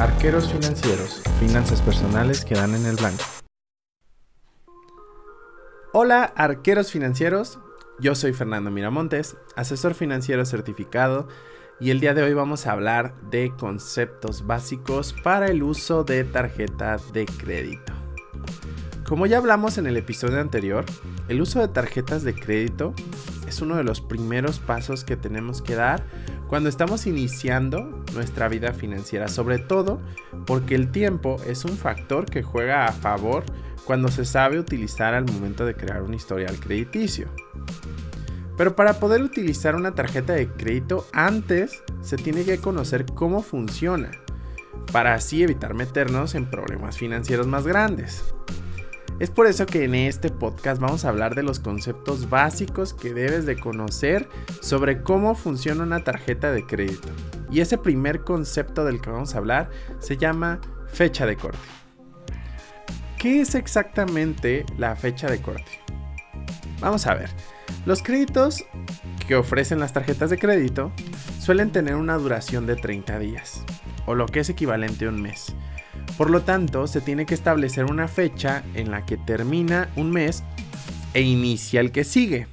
Arqueros 0.00 0.50
financieros, 0.50 1.20
finanzas 1.38 1.82
personales 1.82 2.46
que 2.46 2.54
dan 2.54 2.74
en 2.74 2.86
el 2.86 2.96
blanco. 2.96 3.22
Hola, 5.92 6.24
arqueros 6.24 6.90
financieros. 6.90 7.58
Yo 7.98 8.14
soy 8.14 8.32
Fernando 8.32 8.70
Miramontes, 8.70 9.36
asesor 9.56 9.92
financiero 9.92 10.46
certificado, 10.46 11.28
y 11.80 11.90
el 11.90 12.00
día 12.00 12.14
de 12.14 12.22
hoy 12.22 12.32
vamos 12.32 12.66
a 12.66 12.72
hablar 12.72 13.14
de 13.28 13.52
conceptos 13.58 14.46
básicos 14.46 15.14
para 15.22 15.48
el 15.48 15.62
uso 15.62 16.02
de 16.02 16.24
tarjeta 16.24 16.96
de 17.12 17.26
crédito. 17.26 17.92
Como 19.06 19.26
ya 19.26 19.36
hablamos 19.36 19.76
en 19.76 19.86
el 19.86 19.98
episodio 19.98 20.40
anterior, 20.40 20.86
el 21.28 21.42
uso 21.42 21.60
de 21.60 21.68
tarjetas 21.68 22.22
de 22.22 22.34
crédito 22.34 22.94
es 23.46 23.60
uno 23.60 23.76
de 23.76 23.84
los 23.84 24.00
primeros 24.00 24.60
pasos 24.60 25.04
que 25.04 25.18
tenemos 25.18 25.60
que 25.60 25.74
dar 25.74 26.02
cuando 26.50 26.68
estamos 26.68 27.06
iniciando 27.06 28.04
nuestra 28.12 28.48
vida 28.48 28.72
financiera, 28.72 29.28
sobre 29.28 29.60
todo 29.60 30.00
porque 30.46 30.74
el 30.74 30.90
tiempo 30.90 31.36
es 31.46 31.64
un 31.64 31.76
factor 31.76 32.26
que 32.26 32.42
juega 32.42 32.86
a 32.86 32.92
favor 32.92 33.44
cuando 33.84 34.08
se 34.08 34.24
sabe 34.24 34.58
utilizar 34.58 35.14
al 35.14 35.26
momento 35.26 35.64
de 35.64 35.76
crear 35.76 36.02
un 36.02 36.12
historial 36.12 36.58
crediticio. 36.58 37.28
Pero 38.56 38.74
para 38.74 38.94
poder 38.94 39.22
utilizar 39.22 39.76
una 39.76 39.94
tarjeta 39.94 40.32
de 40.32 40.48
crédito 40.48 41.06
antes 41.12 41.84
se 42.02 42.16
tiene 42.16 42.44
que 42.44 42.58
conocer 42.58 43.06
cómo 43.06 43.42
funciona, 43.42 44.10
para 44.90 45.14
así 45.14 45.44
evitar 45.44 45.74
meternos 45.74 46.34
en 46.34 46.50
problemas 46.50 46.98
financieros 46.98 47.46
más 47.46 47.64
grandes. 47.64 48.34
Es 49.20 49.28
por 49.28 49.46
eso 49.46 49.66
que 49.66 49.84
en 49.84 49.94
este 49.94 50.30
podcast 50.30 50.80
vamos 50.80 51.04
a 51.04 51.10
hablar 51.10 51.34
de 51.34 51.42
los 51.42 51.60
conceptos 51.60 52.30
básicos 52.30 52.94
que 52.94 53.12
debes 53.12 53.44
de 53.44 53.60
conocer 53.60 54.26
sobre 54.62 55.02
cómo 55.02 55.34
funciona 55.34 55.82
una 55.82 56.02
tarjeta 56.02 56.50
de 56.52 56.64
crédito. 56.64 57.08
Y 57.50 57.60
ese 57.60 57.76
primer 57.76 58.22
concepto 58.22 58.82
del 58.82 59.02
que 59.02 59.10
vamos 59.10 59.34
a 59.34 59.38
hablar 59.38 59.68
se 59.98 60.16
llama 60.16 60.58
fecha 60.86 61.26
de 61.26 61.36
corte. 61.36 61.58
¿Qué 63.18 63.42
es 63.42 63.54
exactamente 63.54 64.64
la 64.78 64.96
fecha 64.96 65.30
de 65.30 65.42
corte? 65.42 65.70
Vamos 66.80 67.06
a 67.06 67.12
ver. 67.12 67.28
Los 67.84 68.02
créditos 68.02 68.64
que 69.28 69.36
ofrecen 69.36 69.80
las 69.80 69.92
tarjetas 69.92 70.30
de 70.30 70.38
crédito 70.38 70.92
suelen 71.38 71.72
tener 71.72 71.96
una 71.96 72.16
duración 72.16 72.64
de 72.66 72.76
30 72.76 73.18
días, 73.18 73.66
o 74.06 74.14
lo 74.14 74.24
que 74.24 74.40
es 74.40 74.48
equivalente 74.48 75.04
a 75.04 75.10
un 75.10 75.20
mes. 75.20 75.54
Por 76.20 76.28
lo 76.28 76.42
tanto, 76.42 76.86
se 76.86 77.00
tiene 77.00 77.24
que 77.24 77.32
establecer 77.32 77.86
una 77.86 78.06
fecha 78.06 78.62
en 78.74 78.90
la 78.90 79.06
que 79.06 79.16
termina 79.16 79.88
un 79.96 80.10
mes 80.10 80.42
e 81.14 81.22
inicia 81.22 81.80
el 81.80 81.92
que 81.92 82.04
sigue. 82.04 82.46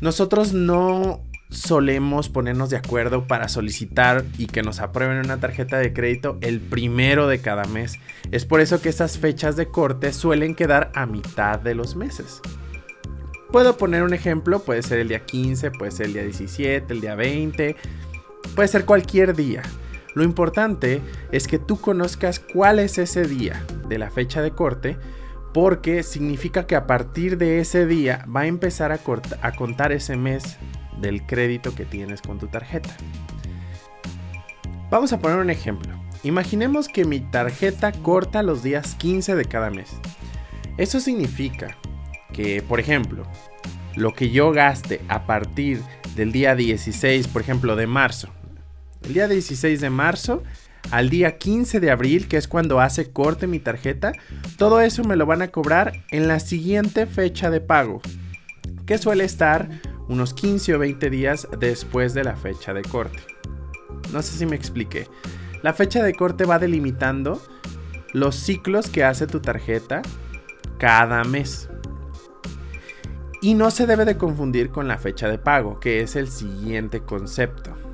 Nosotros 0.00 0.54
no 0.54 1.20
solemos 1.50 2.30
ponernos 2.30 2.70
de 2.70 2.78
acuerdo 2.78 3.26
para 3.26 3.48
solicitar 3.48 4.24
y 4.38 4.46
que 4.46 4.62
nos 4.62 4.80
aprueben 4.80 5.18
una 5.18 5.36
tarjeta 5.40 5.76
de 5.76 5.92
crédito 5.92 6.38
el 6.40 6.58
primero 6.58 7.28
de 7.28 7.40
cada 7.40 7.64
mes. 7.64 7.98
Es 8.30 8.46
por 8.46 8.62
eso 8.62 8.80
que 8.80 8.88
esas 8.88 9.18
fechas 9.18 9.56
de 9.56 9.66
corte 9.66 10.14
suelen 10.14 10.54
quedar 10.54 10.90
a 10.94 11.04
mitad 11.04 11.60
de 11.60 11.74
los 11.74 11.96
meses. 11.96 12.40
Puedo 13.52 13.76
poner 13.76 14.02
un 14.02 14.14
ejemplo, 14.14 14.60
puede 14.60 14.80
ser 14.80 15.00
el 15.00 15.08
día 15.08 15.26
15, 15.26 15.70
puede 15.72 15.90
ser 15.90 16.06
el 16.06 16.14
día 16.14 16.22
17, 16.22 16.94
el 16.94 17.02
día 17.02 17.14
20, 17.14 17.76
puede 18.54 18.68
ser 18.68 18.86
cualquier 18.86 19.36
día. 19.36 19.62
Lo 20.16 20.24
importante 20.24 21.02
es 21.30 21.46
que 21.46 21.58
tú 21.58 21.78
conozcas 21.78 22.40
cuál 22.40 22.78
es 22.78 22.96
ese 22.96 23.26
día 23.26 23.62
de 23.86 23.98
la 23.98 24.10
fecha 24.10 24.40
de 24.40 24.50
corte 24.50 24.96
porque 25.52 26.02
significa 26.02 26.66
que 26.66 26.74
a 26.74 26.86
partir 26.86 27.36
de 27.36 27.60
ese 27.60 27.86
día 27.86 28.24
va 28.34 28.40
a 28.40 28.46
empezar 28.46 28.92
a, 28.92 29.52
contar 29.52 29.92
ese 29.92 30.16
mes 30.16 30.56
del 31.02 31.26
crédito 31.26 31.74
que 31.74 31.84
tienes 31.84 32.22
con 32.22 32.38
tu 32.38 32.46
tarjeta. 32.46 32.96
Vamos 34.90 35.12
a 35.12 35.18
poner 35.18 35.36
un 35.36 35.50
ejemplo. 35.50 35.92
Imaginemos 36.22 36.88
que 36.88 37.04
mi 37.04 37.20
tarjeta 37.20 37.92
corta 37.92 38.42
los 38.42 38.62
días 38.62 38.94
15 38.94 39.34
de 39.34 39.44
cada 39.44 39.68
mes. 39.68 39.90
Eso 40.78 40.98
significa 40.98 41.76
que, 42.32 42.62
por 42.62 42.80
ejemplo, 42.80 43.24
lo 43.96 44.14
que 44.14 44.30
yo 44.30 44.50
gaste 44.50 45.02
a 45.08 45.26
partir 45.26 45.82
del 46.14 46.32
día 46.32 46.54
16, 46.54 47.28
por 47.28 47.42
ejemplo, 47.42 47.76
de 47.76 47.86
marzo, 47.86 48.30
el 49.06 49.14
día 49.14 49.28
16 49.28 49.80
de 49.80 49.90
marzo 49.90 50.42
al 50.90 51.10
día 51.10 51.38
15 51.38 51.80
de 51.80 51.90
abril, 51.90 52.28
que 52.28 52.36
es 52.36 52.48
cuando 52.48 52.80
hace 52.80 53.10
corte 53.10 53.46
mi 53.46 53.58
tarjeta, 53.58 54.12
todo 54.56 54.80
eso 54.80 55.04
me 55.04 55.16
lo 55.16 55.26
van 55.26 55.42
a 55.42 55.48
cobrar 55.48 56.04
en 56.10 56.28
la 56.28 56.40
siguiente 56.40 57.06
fecha 57.06 57.50
de 57.50 57.60
pago, 57.60 58.00
que 58.84 58.98
suele 58.98 59.24
estar 59.24 59.68
unos 60.08 60.32
15 60.34 60.74
o 60.74 60.78
20 60.78 61.10
días 61.10 61.48
después 61.58 62.14
de 62.14 62.24
la 62.24 62.36
fecha 62.36 62.72
de 62.72 62.82
corte. 62.82 63.18
No 64.12 64.22
sé 64.22 64.38
si 64.38 64.46
me 64.46 64.54
expliqué. 64.54 65.08
La 65.62 65.72
fecha 65.72 66.02
de 66.02 66.14
corte 66.14 66.44
va 66.44 66.58
delimitando 66.58 67.42
los 68.12 68.36
ciclos 68.36 68.88
que 68.88 69.04
hace 69.04 69.26
tu 69.26 69.40
tarjeta 69.40 70.02
cada 70.78 71.24
mes. 71.24 71.68
Y 73.42 73.54
no 73.54 73.70
se 73.70 73.86
debe 73.86 74.04
de 74.04 74.16
confundir 74.16 74.70
con 74.70 74.88
la 74.88 74.98
fecha 74.98 75.28
de 75.28 75.38
pago, 75.38 75.80
que 75.80 76.00
es 76.00 76.16
el 76.16 76.28
siguiente 76.28 77.00
concepto. 77.00 77.85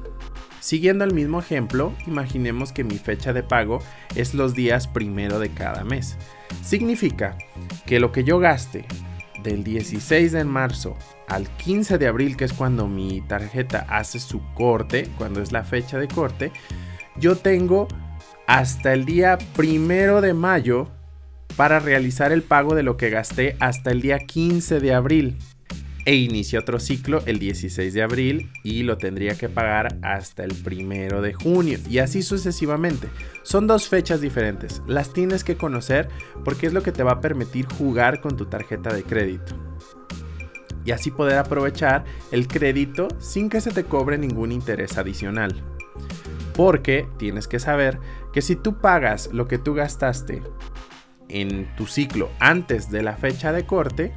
Siguiendo 0.63 1.05
el 1.05 1.13
mismo 1.13 1.41
ejemplo, 1.41 1.93
imaginemos 2.07 2.71
que 2.71 2.85
mi 2.85 2.97
fecha 2.97 3.33
de 3.33 3.43
pago 3.43 3.81
es 4.15 4.33
los 4.33 4.55
días 4.55 4.87
primero 4.87 5.41
de 5.41 5.51
cada 5.51 5.83
mes. 5.83 6.17
Significa 6.63 7.37
que 7.85 7.99
lo 7.99 8.13
que 8.13 8.23
yo 8.23 8.39
gaste 8.39 8.85
del 9.43 9.65
16 9.65 10.31
de 10.31 10.45
marzo 10.45 10.97
al 11.27 11.49
15 11.49 11.99
de 11.99 12.07
abril, 12.07 12.37
que 12.37 12.45
es 12.45 12.53
cuando 12.53 12.87
mi 12.87 13.23
tarjeta 13.23 13.87
hace 13.89 14.21
su 14.21 14.41
corte, 14.55 15.09
cuando 15.19 15.43
es 15.43 15.51
la 15.51 15.65
fecha 15.65 15.99
de 15.99 16.07
corte, 16.07 16.53
yo 17.17 17.35
tengo 17.35 17.89
hasta 18.47 18.93
el 18.93 19.05
día 19.05 19.39
primero 19.57 20.21
de 20.21 20.33
mayo 20.33 20.87
para 21.57 21.81
realizar 21.81 22.31
el 22.31 22.45
pago 22.45 22.77
de 22.77 22.85
lo 22.85 22.97
que 22.97 23.11
gasté 23.11 23.57
hasta 23.59 23.91
el 23.91 24.01
día 24.01 24.21
15 24.21 24.79
de 24.79 24.95
abril 24.95 25.39
e 26.05 26.15
inicia 26.15 26.61
otro 26.61 26.81
ciclo 26.81 27.23
el 27.27 27.39
16 27.39 27.95
de 27.95 28.03
abril 28.03 28.51
y 28.63 28.83
lo 28.83 28.99
tendría 28.99 29.37
que 29.37 29.49
pagar 29.49 29.99
hasta 30.03 30.45
el 30.45 30.55
primero 30.55 31.23
de 31.23 31.33
junio 31.33 31.79
y 31.89 31.99
así 31.99 32.23
sucesivamente. 32.23 33.09
Son 33.43 33.67
dos 33.67 33.89
fechas 33.89 34.21
diferentes, 34.21 34.83
las 34.87 35.13
tienes 35.13 35.45
que 35.45 35.57
conocer 35.57 36.09
porque 36.45 36.67
es 36.67 36.73
lo 36.73 36.83
que 36.83 36.93
te 36.93 37.03
va 37.03 37.13
a 37.13 37.21
permitir 37.21 37.67
jugar 37.67 38.21
con 38.21 38.37
tu 38.37 38.47
tarjeta 38.47 38.93
de 38.93 39.05
crédito. 39.05 39.57
Y 40.85 40.91
así 40.91 41.13
poder 41.13 41.39
aprovechar 41.39 42.05
el 42.33 42.49
crédito 42.49 43.09
sin 43.21 43.49
que 43.49 43.61
se 43.61 43.71
te 43.71 43.85
cobre 43.85 44.19
ningún 44.19 44.51
interés 44.51 44.99
adicional. 44.99 45.63
Porque 46.55 47.07
tienes 47.19 47.47
que 47.47 47.61
saber 47.61 47.99
que 48.33 48.43
si 48.43 48.57
tú 48.57 48.79
pagas 48.79 49.31
lo 49.33 49.47
que 49.47 49.59
tú 49.59 49.75
gastaste 49.75 50.43
en 51.29 51.75
tu 51.77 51.87
ciclo 51.87 52.31
antes 52.41 52.91
de 52.91 53.03
la 53.03 53.17
fecha 53.17 53.53
de 53.53 53.65
corte, 53.65 54.13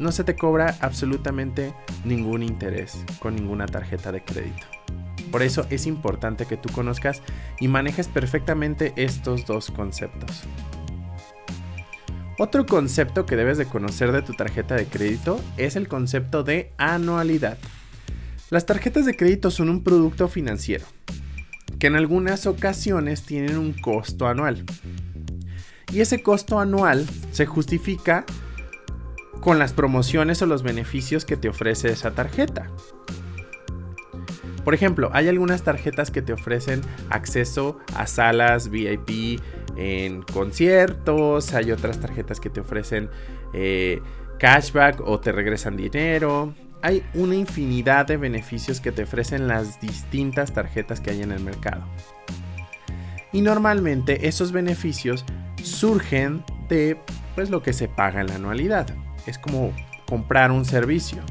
no 0.00 0.10
se 0.10 0.24
te 0.24 0.34
cobra 0.34 0.76
absolutamente 0.80 1.74
ningún 2.04 2.42
interés 2.42 3.04
con 3.20 3.36
ninguna 3.36 3.66
tarjeta 3.66 4.10
de 4.10 4.24
crédito. 4.24 4.66
Por 5.30 5.42
eso 5.42 5.66
es 5.70 5.86
importante 5.86 6.46
que 6.46 6.56
tú 6.56 6.68
conozcas 6.72 7.22
y 7.60 7.68
manejes 7.68 8.08
perfectamente 8.08 8.92
estos 8.96 9.46
dos 9.46 9.70
conceptos. 9.70 10.42
Otro 12.38 12.64
concepto 12.64 13.26
que 13.26 13.36
debes 13.36 13.58
de 13.58 13.66
conocer 13.66 14.12
de 14.12 14.22
tu 14.22 14.32
tarjeta 14.32 14.74
de 14.74 14.86
crédito 14.86 15.40
es 15.58 15.76
el 15.76 15.86
concepto 15.86 16.42
de 16.42 16.72
anualidad. 16.78 17.58
Las 18.48 18.66
tarjetas 18.66 19.04
de 19.04 19.14
crédito 19.14 19.50
son 19.50 19.68
un 19.68 19.84
producto 19.84 20.26
financiero 20.26 20.86
que 21.78 21.86
en 21.86 21.96
algunas 21.96 22.46
ocasiones 22.46 23.22
tienen 23.22 23.58
un 23.58 23.72
costo 23.72 24.26
anual. 24.26 24.64
Y 25.92 26.00
ese 26.00 26.22
costo 26.22 26.60
anual 26.60 27.06
se 27.32 27.46
justifica 27.46 28.24
con 29.40 29.58
las 29.58 29.72
promociones 29.72 30.42
o 30.42 30.46
los 30.46 30.62
beneficios 30.62 31.24
que 31.24 31.36
te 31.36 31.48
ofrece 31.48 31.88
esa 31.88 32.12
tarjeta. 32.12 32.70
Por 34.64 34.74
ejemplo, 34.74 35.10
hay 35.12 35.28
algunas 35.28 35.62
tarjetas 35.62 36.10
que 36.10 36.22
te 36.22 36.32
ofrecen 36.32 36.82
acceso 37.08 37.78
a 37.96 38.06
salas 38.06 38.68
VIP 38.68 39.40
en 39.76 40.22
conciertos, 40.22 41.54
hay 41.54 41.72
otras 41.72 41.98
tarjetas 41.98 42.40
que 42.40 42.50
te 42.50 42.60
ofrecen 42.60 43.08
eh, 43.54 44.02
cashback 44.38 45.00
o 45.00 45.18
te 45.20 45.32
regresan 45.32 45.76
dinero. 45.76 46.54
Hay 46.82 47.02
una 47.14 47.34
infinidad 47.34 48.06
de 48.06 48.16
beneficios 48.16 48.80
que 48.80 48.92
te 48.92 49.04
ofrecen 49.04 49.48
las 49.48 49.80
distintas 49.80 50.52
tarjetas 50.52 51.00
que 51.00 51.10
hay 51.10 51.22
en 51.22 51.32
el 51.32 51.42
mercado. 51.42 51.86
Y 53.32 53.40
normalmente 53.42 54.28
esos 54.28 54.52
beneficios 54.52 55.24
surgen 55.62 56.44
de 56.68 56.98
pues 57.34 57.48
lo 57.48 57.62
que 57.62 57.72
se 57.72 57.88
paga 57.88 58.20
en 58.20 58.26
la 58.26 58.34
anualidad 58.34 58.86
es 59.30 59.38
como 59.38 59.72
comprar 60.06 60.50
un 60.50 60.64
servicio. 60.64 61.22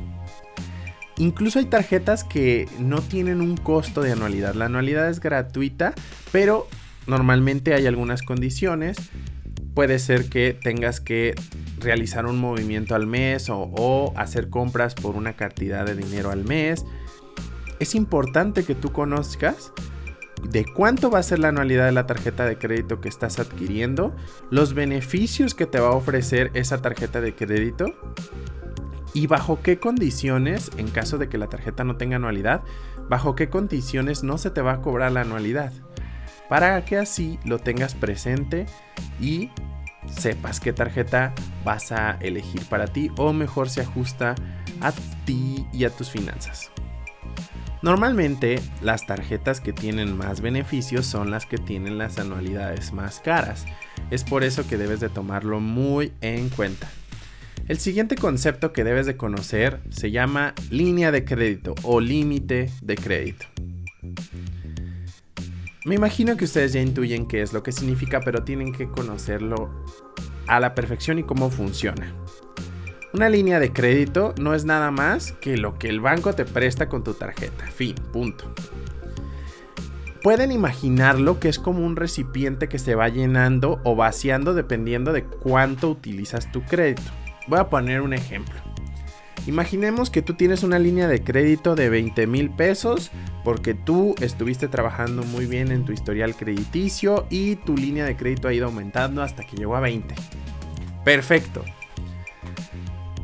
Incluso 1.18 1.60
hay 1.60 1.66
tarjetas 1.66 2.24
que 2.24 2.68
no 2.80 3.02
tienen 3.02 3.42
un 3.42 3.58
costo 3.58 4.02
de 4.02 4.14
anualidad. 4.14 4.56
La 4.56 4.66
anualidad 4.66 5.10
es 5.10 5.20
gratuita, 5.20 5.94
pero 6.32 6.68
normalmente 7.08 7.74
hay 7.74 7.88
algunas 7.88 8.22
condiciones. 8.22 8.98
Puede 9.74 10.00
ser 10.00 10.30
que 10.30 10.54
tengas 10.54 11.02
que 11.02 11.36
realizar 11.80 12.26
un 12.26 12.40
movimiento 12.40 12.96
al 12.96 13.06
mes 13.06 13.50
o, 13.50 13.60
o, 13.60 14.14
hacer 14.18 14.50
compras 14.50 14.96
por 14.96 15.16
una 15.16 15.34
cantidad 15.34 15.86
de 15.86 15.96
dinero 15.96 16.32
al 16.32 16.46
mes. 16.46 16.86
Es 17.80 17.96
importante 17.96 18.64
que 18.64 18.76
tú 18.76 18.92
conozcas 18.94 19.74
de 20.44 20.66
cuánto 20.66 21.10
va 21.12 21.20
a 21.20 21.24
ser 21.24 21.40
la 21.40 21.50
anualidad 21.50 21.86
de 21.86 21.92
la 21.92 22.08
tarjeta 22.08 22.46
de 22.46 22.58
crédito 22.58 23.02
que 23.02 23.10
estás 23.10 23.40
adquiriendo, 23.40 24.16
los 24.50 24.74
beneficios 24.74 25.54
que 25.54 25.66
te 25.66 25.80
va 25.80 25.90
a 25.90 25.96
ofrecer 25.96 26.52
esa 26.54 26.82
tarjeta 26.82 27.22
de 27.22 27.36
crédito 27.36 27.94
y 29.14 29.28
bajo 29.28 29.62
qué 29.62 29.80
condiciones, 29.80 30.72
en 30.78 30.90
caso 30.90 31.18
de 31.18 31.30
que 31.30 31.38
la 31.38 31.48
tarjeta 31.48 31.84
no 31.84 31.98
tenga 31.98 32.18
anualidad, 32.18 32.62
bajo 33.10 33.36
qué 33.36 33.50
condiciones 33.50 34.24
no 34.24 34.38
se 34.38 34.52
te 34.52 34.62
va 34.62 34.74
a 34.74 34.82
cobrar 34.82 35.12
la 35.12 35.22
anualidad. 35.22 35.74
Para 36.48 36.84
que 36.86 36.98
así 36.98 37.40
lo 37.46 37.60
tengas 37.60 37.96
presente 37.96 38.66
y 39.20 39.52
sepas 40.10 40.60
qué 40.60 40.74
tarjeta 40.74 41.34
vas 41.64 41.92
a 41.92 42.18
elegir 42.22 42.66
para 42.66 42.88
ti 42.88 43.12
o 43.18 43.34
mejor 43.34 43.70
se 43.70 43.82
ajusta 43.82 44.36
a 44.82 44.92
ti 45.26 45.68
y 45.74 45.86
a 45.86 45.90
tus 45.90 46.10
finanzas. 46.10 46.72
Normalmente 47.82 48.60
las 48.82 49.06
tarjetas 49.06 49.62
que 49.62 49.72
tienen 49.72 50.18
más 50.18 50.42
beneficios 50.42 51.06
son 51.06 51.32
las 51.32 51.46
que 51.46 51.58
tienen 51.58 51.98
las 51.98 52.20
anualidades 52.20 52.92
más 52.92 53.22
caras. 53.22 53.66
Es 54.12 54.26
por 54.26 54.44
eso 54.44 54.68
que 54.68 54.78
debes 54.78 55.00
de 55.00 55.10
tomarlo 55.10 55.62
muy 55.62 56.12
en 56.20 56.50
cuenta. 56.50 56.90
El 57.70 57.80
siguiente 57.80 58.16
concepto 58.16 58.74
que 58.74 58.84
debes 58.84 59.06
de 59.06 59.16
conocer 59.16 59.80
se 59.92 60.12
llama 60.12 60.56
línea 60.70 61.12
de 61.12 61.24
crédito 61.24 61.76
o 61.84 62.02
límite 62.02 62.70
de 62.82 62.96
crédito. 62.96 63.46
Me 65.86 65.96
imagino 65.96 66.36
que 66.36 66.46
ustedes 66.46 66.74
ya 66.74 66.82
intuyen 66.82 67.28
qué 67.28 67.42
es 67.42 67.54
lo 67.54 67.64
que 67.64 67.72
significa, 67.72 68.20
pero 68.20 68.44
tienen 68.44 68.74
que 68.74 68.90
conocerlo 68.90 69.86
a 70.48 70.60
la 70.60 70.76
perfección 70.76 71.20
y 71.20 71.24
cómo 71.24 71.50
funciona. 71.50 72.14
Una 73.12 73.28
línea 73.28 73.60
de 73.60 73.74
crédito 73.74 74.36
no 74.40 74.54
es 74.54 74.66
nada 74.66 74.92
más 74.92 75.32
que 75.32 75.58
lo 75.58 75.80
que 75.80 75.90
el 75.90 76.00
banco 76.00 76.34
te 76.34 76.46
presta 76.46 76.90
con 76.90 77.04
tu 77.04 77.16
tarjeta. 77.16 77.66
Fin, 77.66 77.96
punto. 78.14 78.54
Pueden 80.22 80.52
imaginarlo 80.52 81.40
que 81.40 81.50
es 81.50 81.58
como 81.58 81.84
un 81.84 81.96
recipiente 81.96 82.70
que 82.70 82.78
se 82.78 82.94
va 82.94 83.10
llenando 83.10 83.80
o 83.84 83.96
vaciando 83.96 84.54
dependiendo 84.54 85.12
de 85.12 85.24
cuánto 85.24 85.90
utilizas 85.90 86.52
tu 86.52 86.62
crédito. 86.62 87.02
Voy 87.48 87.58
a 87.58 87.70
poner 87.70 88.02
un 88.02 88.14
ejemplo. 88.14 88.56
Imaginemos 89.48 90.12
que 90.12 90.22
tú 90.22 90.36
tienes 90.36 90.62
una 90.62 90.78
línea 90.78 91.08
de 91.08 91.24
crédito 91.24 91.74
de 91.74 91.90
20 91.90 92.28
mil 92.28 92.52
pesos 92.52 93.10
porque 93.44 93.74
tú 93.74 94.14
estuviste 94.22 94.68
trabajando 94.68 95.24
muy 95.24 95.48
bien 95.48 95.72
en 95.72 95.84
tu 95.84 95.94
historial 95.94 96.36
crediticio 96.36 97.26
y 97.32 97.56
tu 97.56 97.76
línea 97.76 98.06
de 98.06 98.16
crédito 98.16 98.50
ha 98.50 98.54
ido 98.54 98.68
aumentando 98.68 99.24
hasta 99.24 99.44
que 99.44 99.58
llegó 99.58 99.76
a 99.76 99.80
20. 99.80 100.14
Perfecto. 101.04 101.64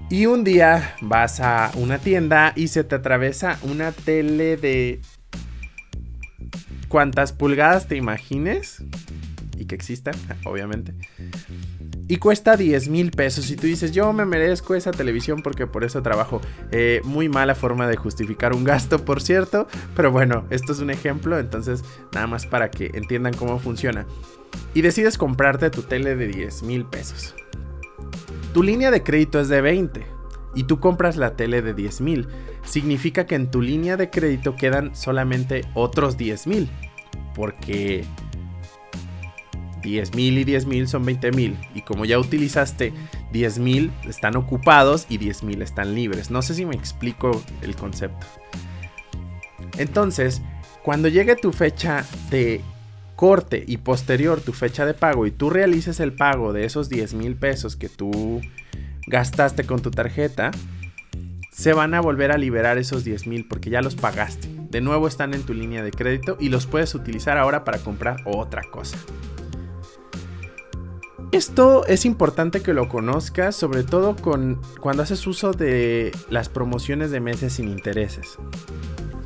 Y 0.09 0.27
un 0.27 0.43
día 0.43 0.95
vas 1.01 1.39
a 1.39 1.71
una 1.75 1.97
tienda 1.97 2.53
y 2.55 2.67
se 2.67 2.83
te 2.83 2.95
atraviesa 2.95 3.57
una 3.63 3.91
tele 3.91 4.55
de... 4.55 5.01
¿Cuántas 6.87 7.33
pulgadas 7.33 7.87
te 7.87 7.95
imagines? 7.95 8.83
Y 9.57 9.65
que 9.65 9.73
exista, 9.73 10.11
obviamente. 10.45 10.93
Y 12.07 12.17
cuesta 12.17 12.55
10 12.55 12.87
mil 12.89 13.09
pesos. 13.09 13.49
Y 13.49 13.55
tú 13.55 13.65
dices, 13.65 13.91
yo 13.91 14.13
me 14.13 14.25
merezco 14.25 14.75
esa 14.75 14.91
televisión 14.91 15.41
porque 15.41 15.65
por 15.65 15.83
eso 15.83 16.03
trabajo. 16.03 16.39
Eh, 16.71 17.01
muy 17.03 17.27
mala 17.27 17.55
forma 17.55 17.87
de 17.87 17.95
justificar 17.95 18.53
un 18.53 18.63
gasto, 18.63 19.03
por 19.03 19.21
cierto. 19.23 19.67
Pero 19.95 20.11
bueno, 20.11 20.45
esto 20.51 20.71
es 20.71 20.79
un 20.79 20.91
ejemplo. 20.91 21.39
Entonces, 21.39 21.83
nada 22.13 22.27
más 22.27 22.45
para 22.45 22.69
que 22.69 22.91
entiendan 22.93 23.33
cómo 23.33 23.57
funciona. 23.57 24.05
Y 24.75 24.83
decides 24.83 25.17
comprarte 25.17 25.71
tu 25.71 25.81
tele 25.81 26.15
de 26.15 26.27
10 26.27 26.61
mil 26.63 26.85
pesos. 26.85 27.33
Tu 28.55 28.63
línea 28.63 28.89
de 28.89 29.03
crédito 29.03 29.41
es 29.41 29.49
de 29.49 29.59
20 29.59 30.05
y 30.55 30.63
tú 30.63 30.79
compras 30.79 31.17
la 31.17 31.35
tele 31.35 31.61
de 31.61 31.73
10 31.73 31.99
mil. 31.99 32.29
Significa 32.63 33.25
que 33.25 33.35
en 33.35 33.51
tu 33.51 33.61
línea 33.61 33.97
de 33.97 34.09
crédito 34.09 34.55
quedan 34.55 34.95
solamente 34.95 35.65
otros 35.73 36.15
10 36.15 36.47
mil. 36.47 36.69
Porque 37.35 38.05
10 39.81 40.15
mil 40.15 40.37
y 40.37 40.45
10 40.45 40.67
mil 40.67 40.87
son 40.87 41.03
20 41.03 41.33
mil. 41.33 41.57
Y 41.73 41.81
como 41.81 42.05
ya 42.05 42.17
utilizaste 42.17 42.93
10 43.33 43.59
mil, 43.59 43.91
están 44.07 44.37
ocupados 44.37 45.05
y 45.09 45.17
10 45.17 45.43
mil 45.43 45.61
están 45.61 45.93
libres. 45.93 46.31
No 46.31 46.41
sé 46.41 46.53
si 46.53 46.65
me 46.65 46.75
explico 46.75 47.43
el 47.61 47.75
concepto. 47.75 48.25
Entonces, 49.77 50.41
cuando 50.81 51.09
llegue 51.09 51.35
tu 51.35 51.51
fecha 51.51 52.05
de 52.29 52.61
corte 53.15 53.63
y 53.65 53.77
posterior 53.77 54.41
tu 54.41 54.53
fecha 54.53 54.85
de 54.85 54.93
pago 54.93 55.25
y 55.25 55.31
tú 55.31 55.49
realices 55.49 55.99
el 55.99 56.13
pago 56.13 56.53
de 56.53 56.65
esos 56.65 56.89
10 56.89 57.13
mil 57.13 57.35
pesos 57.35 57.75
que 57.75 57.89
tú 57.89 58.41
gastaste 59.07 59.65
con 59.65 59.81
tu 59.81 59.91
tarjeta, 59.91 60.51
se 61.51 61.73
van 61.73 61.93
a 61.93 62.01
volver 62.01 62.31
a 62.31 62.37
liberar 62.37 62.77
esos 62.77 63.03
10 63.03 63.27
mil 63.27 63.47
porque 63.47 63.69
ya 63.69 63.81
los 63.81 63.95
pagaste. 63.95 64.49
De 64.69 64.81
nuevo 64.81 65.07
están 65.07 65.33
en 65.33 65.43
tu 65.43 65.53
línea 65.53 65.83
de 65.83 65.91
crédito 65.91 66.37
y 66.39 66.49
los 66.49 66.65
puedes 66.65 66.95
utilizar 66.95 67.37
ahora 67.37 67.63
para 67.63 67.77
comprar 67.79 68.17
otra 68.25 68.63
cosa. 68.69 68.97
Esto 71.31 71.85
es 71.85 72.05
importante 72.05 72.61
que 72.61 72.73
lo 72.73 72.87
conozcas, 72.87 73.55
sobre 73.55 73.83
todo 73.83 74.15
con, 74.15 74.61
cuando 74.79 75.03
haces 75.03 75.25
uso 75.27 75.51
de 75.51 76.11
las 76.29 76.49
promociones 76.49 77.11
de 77.11 77.19
meses 77.19 77.53
sin 77.53 77.67
intereses, 77.67 78.37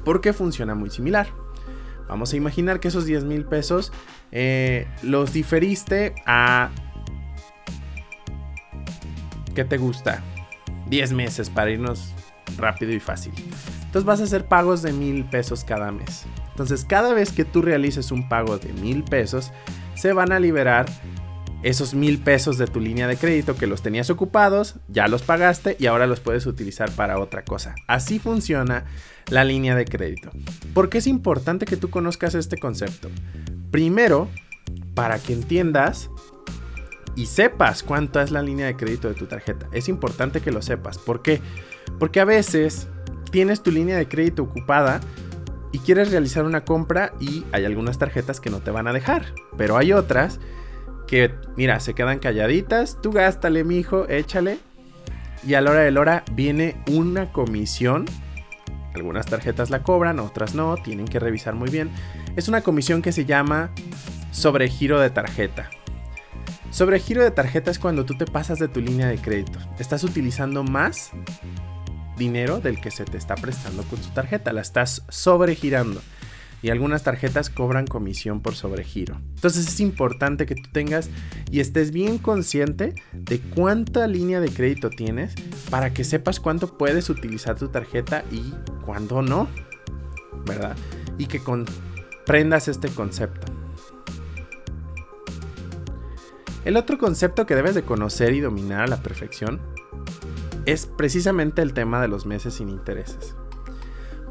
porque 0.05 0.33
funciona 0.33 0.75
muy 0.75 0.89
similar. 0.89 1.27
Vamos 2.09 2.33
a 2.33 2.37
imaginar 2.37 2.79
que 2.79 2.87
esos 2.87 3.05
10 3.05 3.23
mil 3.23 3.45
pesos 3.45 3.93
eh, 4.31 4.87
los 5.03 5.31
diferiste 5.31 6.15
a... 6.25 6.71
¿Qué 9.53 9.63
te 9.63 9.77
gusta? 9.77 10.23
10 10.87 11.13
meses 11.13 11.49
para 11.49 11.69
irnos 11.69 12.13
rápido 12.57 12.91
y 12.91 12.99
fácil. 12.99 13.33
Entonces 13.85 14.05
vas 14.05 14.19
a 14.21 14.23
hacer 14.23 14.45
pagos 14.45 14.81
de 14.81 14.91
mil 14.91 15.23
pesos 15.25 15.63
cada 15.63 15.91
mes. 15.91 16.25
Entonces 16.49 16.83
cada 16.83 17.13
vez 17.13 17.31
que 17.31 17.45
tú 17.45 17.61
realices 17.61 18.11
un 18.11 18.27
pago 18.27 18.57
de 18.57 18.73
mil 18.73 19.03
pesos, 19.03 19.51
se 19.95 20.11
van 20.11 20.31
a 20.31 20.39
liberar 20.39 20.87
esos 21.61 21.93
mil 21.93 22.19
pesos 22.19 22.57
de 22.57 22.67
tu 22.67 22.79
línea 22.79 23.07
de 23.07 23.17
crédito 23.17 23.55
que 23.55 23.67
los 23.67 23.81
tenías 23.81 24.09
ocupados, 24.09 24.75
ya 24.87 25.07
los 25.07 25.23
pagaste 25.23 25.75
y 25.79 25.87
ahora 25.87 26.07
los 26.07 26.19
puedes 26.19 26.45
utilizar 26.45 26.89
para 26.91 27.19
otra 27.19 27.43
cosa. 27.43 27.75
Así 27.87 28.19
funciona 28.19 28.85
la 29.29 29.43
línea 29.43 29.75
de 29.75 29.85
crédito. 29.85 30.31
¿Por 30.73 30.89
qué 30.89 30.99
es 30.99 31.07
importante 31.07 31.65
que 31.65 31.77
tú 31.77 31.89
conozcas 31.89 32.35
este 32.35 32.57
concepto? 32.57 33.09
Primero, 33.71 34.29
para 34.93 35.19
que 35.19 35.33
entiendas 35.33 36.09
y 37.15 37.25
sepas 37.25 37.83
cuánto 37.83 38.21
es 38.21 38.31
la 38.31 38.41
línea 38.41 38.67
de 38.67 38.75
crédito 38.75 39.09
de 39.09 39.15
tu 39.15 39.25
tarjeta. 39.25 39.67
Es 39.73 39.89
importante 39.89 40.41
que 40.41 40.51
lo 40.51 40.61
sepas. 40.61 40.97
¿Por 40.97 41.21
qué? 41.21 41.41
Porque 41.99 42.21
a 42.21 42.25
veces 42.25 42.87
tienes 43.31 43.61
tu 43.61 43.71
línea 43.71 43.97
de 43.97 44.07
crédito 44.07 44.43
ocupada 44.43 45.01
y 45.71 45.79
quieres 45.79 46.11
realizar 46.11 46.45
una 46.45 46.63
compra 46.63 47.13
y 47.19 47.45
hay 47.51 47.65
algunas 47.65 47.97
tarjetas 47.97 48.39
que 48.39 48.49
no 48.49 48.59
te 48.59 48.71
van 48.71 48.87
a 48.87 48.93
dejar, 48.93 49.33
pero 49.57 49.77
hay 49.77 49.93
otras 49.93 50.39
que, 51.09 51.33
mira, 51.55 51.79
se 51.79 51.95
quedan 51.95 52.19
calladitas, 52.19 52.99
tú 53.01 53.11
gástale, 53.11 53.63
mijo, 53.63 54.07
échale. 54.07 54.59
Y 55.43 55.55
a 55.55 55.61
la 55.61 55.71
hora 55.71 55.79
de 55.79 55.89
la 55.89 56.01
hora 56.01 56.23
viene 56.33 56.75
una 56.87 57.31
comisión. 57.31 58.05
Algunas 58.93 59.25
tarjetas 59.25 59.71
la 59.71 59.81
cobran, 59.81 60.19
otras 60.19 60.53
no, 60.53 60.75
tienen 60.75 61.07
que 61.07 61.17
revisar 61.17 61.55
muy 61.55 61.71
bien. 61.71 61.89
Es 62.35 62.47
una 62.47 62.61
comisión 62.61 63.01
que 63.01 63.11
se 63.11 63.25
llama 63.25 63.71
sobregiro 64.29 64.99
de 64.99 65.09
tarjeta. 65.09 65.71
Sobregiro 66.69 67.23
de 67.23 67.31
tarjeta 67.31 67.71
es 67.71 67.79
cuando 67.79 68.05
tú 68.05 68.15
te 68.15 68.27
pasas 68.27 68.59
de 68.59 68.67
tu 68.67 68.79
línea 68.79 69.07
de 69.07 69.17
crédito. 69.17 69.57
Estás 69.79 70.03
utilizando 70.03 70.63
más 70.63 71.09
dinero 72.17 72.59
del 72.59 72.79
que 72.79 72.91
se 72.91 73.05
te 73.05 73.17
está 73.17 73.33
prestando 73.33 73.81
con 73.81 73.99
tu 73.99 74.09
tarjeta. 74.09 74.53
La 74.53 74.61
estás 74.61 75.03
sobregirando 75.09 76.01
y 76.61 76.69
algunas 76.69 77.03
tarjetas 77.03 77.49
cobran 77.49 77.87
comisión 77.87 78.41
por 78.41 78.55
sobregiro. 78.55 79.19
Entonces 79.35 79.67
es 79.67 79.79
importante 79.79 80.45
que 80.45 80.55
tú 80.55 80.69
tengas 80.71 81.09
y 81.51 81.59
estés 81.59 81.91
bien 81.91 82.17
consciente 82.17 82.95
de 83.13 83.39
cuánta 83.39 84.07
línea 84.07 84.39
de 84.39 84.49
crédito 84.49 84.89
tienes 84.89 85.35
para 85.69 85.93
que 85.93 86.03
sepas 86.03 86.39
cuánto 86.39 86.77
puedes 86.77 87.09
utilizar 87.09 87.57
tu 87.57 87.69
tarjeta 87.69 88.23
y 88.31 88.53
cuándo 88.85 89.21
no, 89.21 89.47
¿verdad? 90.45 90.75
Y 91.17 91.27
que 91.27 91.39
comprendas 91.39 92.67
este 92.67 92.89
concepto. 92.89 93.47
El 96.65 96.75
otro 96.75 96.97
concepto 96.97 97.45
que 97.45 97.55
debes 97.55 97.73
de 97.73 97.83
conocer 97.83 98.33
y 98.33 98.41
dominar 98.41 98.81
a 98.81 98.87
la 98.87 99.01
perfección 99.01 99.61
es 100.65 100.85
precisamente 100.85 101.61
el 101.61 101.73
tema 101.73 102.01
de 102.01 102.09
los 102.09 102.25
meses 102.25 102.55
sin 102.55 102.69
intereses. 102.69 103.35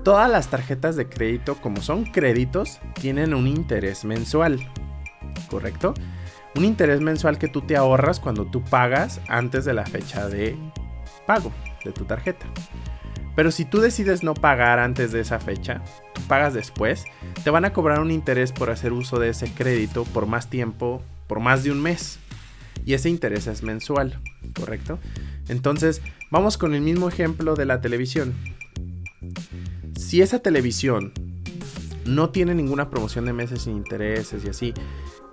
Todas 0.05 0.31
las 0.31 0.49
tarjetas 0.49 0.97
de 0.97 1.09
crédito, 1.09 1.57
como 1.57 1.83
son 1.83 2.05
créditos, 2.05 2.81
tienen 2.95 3.35
un 3.35 3.47
interés 3.47 4.05
mensual, 4.05 4.59
¿correcto? 5.51 5.95
Un 6.55 6.65
interés 6.65 7.01
mensual 7.01 7.39
que 7.39 7.49
tú 7.49 7.63
te 7.63 7.77
ahorras 7.77 8.21
cuando 8.21 8.47
tú 8.47 8.63
pagas 8.65 9.21
antes 9.29 9.65
de 9.65 9.75
la 9.75 9.85
fecha 9.85 10.29
de 10.29 10.57
pago 11.27 11.53
de 11.85 11.93
tu 11.93 12.05
tarjeta. 12.05 12.47
Pero 13.37 13.51
si 13.51 13.65
tú 13.65 13.81
decides 13.81 14.23
no 14.23 14.35
pagar 14.35 14.79
antes 14.79 15.13
de 15.13 15.21
esa 15.21 15.39
fecha, 15.39 15.83
tú 16.15 16.23
pagas 16.23 16.55
después, 16.55 17.05
te 17.45 17.51
van 17.51 17.65
a 17.65 17.73
cobrar 17.73 18.01
un 18.01 18.11
interés 18.11 18.53
por 18.53 18.71
hacer 18.71 18.93
uso 18.93 19.19
de 19.19 19.29
ese 19.29 19.53
crédito 19.53 20.05
por 20.05 20.27
más 20.27 20.49
tiempo, 20.49 21.03
por 21.27 21.39
más 21.39 21.65
de 21.65 21.71
un 21.71 21.81
mes. 21.81 22.19
Y 22.85 22.95
ese 22.95 23.11
interés 23.11 23.47
es 23.47 23.63
mensual, 23.63 24.19
¿correcto? 24.59 24.99
Entonces, 25.49 26.03
vamos 26.31 26.57
con 26.57 26.75
el 26.75 26.81
mismo 26.81 27.09
ejemplo 27.09 27.55
de 27.55 27.67
la 27.67 27.81
televisión 27.81 28.35
si 29.99 30.23
esa 30.23 30.39
televisión 30.39 31.13
no 32.07 32.31
tiene 32.31 32.55
ninguna 32.55 32.89
promoción 32.89 33.25
de 33.25 33.33
meses 33.33 33.63
sin 33.63 33.77
intereses 33.77 34.45
y 34.45 34.49
así. 34.49 34.75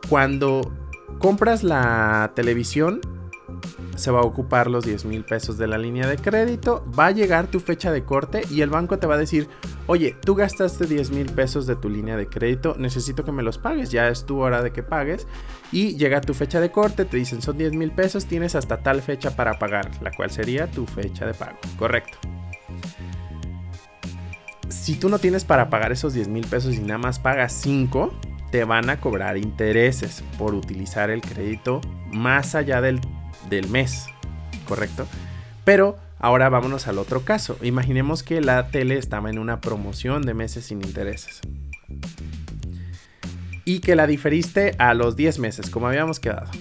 Cuando 0.10 0.74
compras 1.20 1.64
la 1.64 2.32
televisión, 2.36 3.00
se 3.96 4.10
va 4.10 4.22
a 4.22 4.24
ocupar 4.24 4.68
los 4.68 4.84
10 4.84 5.06
mil 5.06 5.24
pesos 5.24 5.60
de 5.60 5.68
la 5.68 5.78
línea 5.78 6.08
de 6.08 6.18
crédito, 6.18 6.84
va 6.98 7.08
a 7.08 7.12
llegar 7.12 7.48
tu 7.48 7.60
fecha 7.60 7.92
de 7.92 8.04
corte 8.04 8.42
y 8.50 8.62
el 8.62 8.72
banco 8.72 8.98
te 8.98 9.06
va 9.06 9.14
a 9.14 9.20
decir, 9.20 9.48
oye, 9.86 10.18
tú 10.20 10.34
gastaste 10.34 10.88
10 10.88 11.12
mil 11.12 11.28
pesos 11.28 11.68
de 11.68 11.76
tu 11.76 11.88
línea 11.88 12.18
de 12.18 12.28
crédito, 12.28 12.76
necesito 12.78 13.24
que 13.24 13.32
me 13.32 13.44
los 13.44 13.60
pagues, 13.60 13.92
ya 13.92 14.10
es 14.10 14.26
tu 14.26 14.40
hora 14.40 14.64
de 14.64 14.74
que 14.74 14.82
pagues. 14.82 15.28
Y 15.72 15.96
llega 15.96 16.22
tu 16.22 16.34
fecha 16.34 16.60
de 16.60 16.72
corte, 16.72 17.06
te 17.06 17.18
dicen 17.18 17.42
son 17.42 17.58
10 17.58 17.74
mil 17.74 17.92
pesos, 17.92 18.26
tienes 18.26 18.56
hasta 18.56 18.82
tal 18.82 19.04
fecha 19.04 19.36
para 19.36 19.60
pagar, 19.60 19.92
la 20.02 20.12
cual 20.12 20.32
sería 20.32 20.70
tu 20.70 20.88
fecha 20.88 21.26
de 21.28 21.36
pago, 21.36 21.58
correcto. 21.78 22.18
Si 24.86 24.94
tú 24.94 25.10
no 25.10 25.18
tienes 25.18 25.46
para 25.46 25.72
pagar 25.72 25.92
esos 25.92 26.14
10 26.14 26.28
mil 26.28 26.46
pesos 26.46 26.76
y 26.76 26.80
nada 26.80 27.00
más 27.00 27.18
pagas 27.18 27.54
5, 27.54 28.14
te 28.52 28.66
van 28.66 28.92
a 28.92 29.02
cobrar 29.02 29.36
intereses 29.36 30.24
por 30.38 30.54
utilizar 30.54 31.10
el 31.10 31.22
crédito 31.22 31.82
más 32.12 32.54
allá 32.54 32.82
del, 32.82 33.02
del 33.50 33.68
mes, 33.70 34.06
¿correcto? 34.68 35.08
Pero 35.64 35.98
ahora 36.20 36.50
vámonos 36.50 36.88
al 36.88 37.00
otro 37.00 37.26
caso. 37.26 37.58
Imaginemos 37.64 38.22
que 38.22 38.42
la 38.42 38.68
tele 38.68 39.00
estaba 39.00 39.32
en 39.32 39.40
una 39.40 39.60
promoción 39.60 40.22
de 40.22 40.36
meses 40.36 40.66
sin 40.66 40.84
intereses. 40.84 41.42
Y 43.64 43.80
que 43.80 43.96
la 43.96 44.06
diferiste 44.06 44.76
a 44.78 44.94
los 44.94 45.16
10 45.16 45.40
meses, 45.40 45.72
como 45.72 45.88
habíamos 45.88 46.20
quedado. 46.20 46.52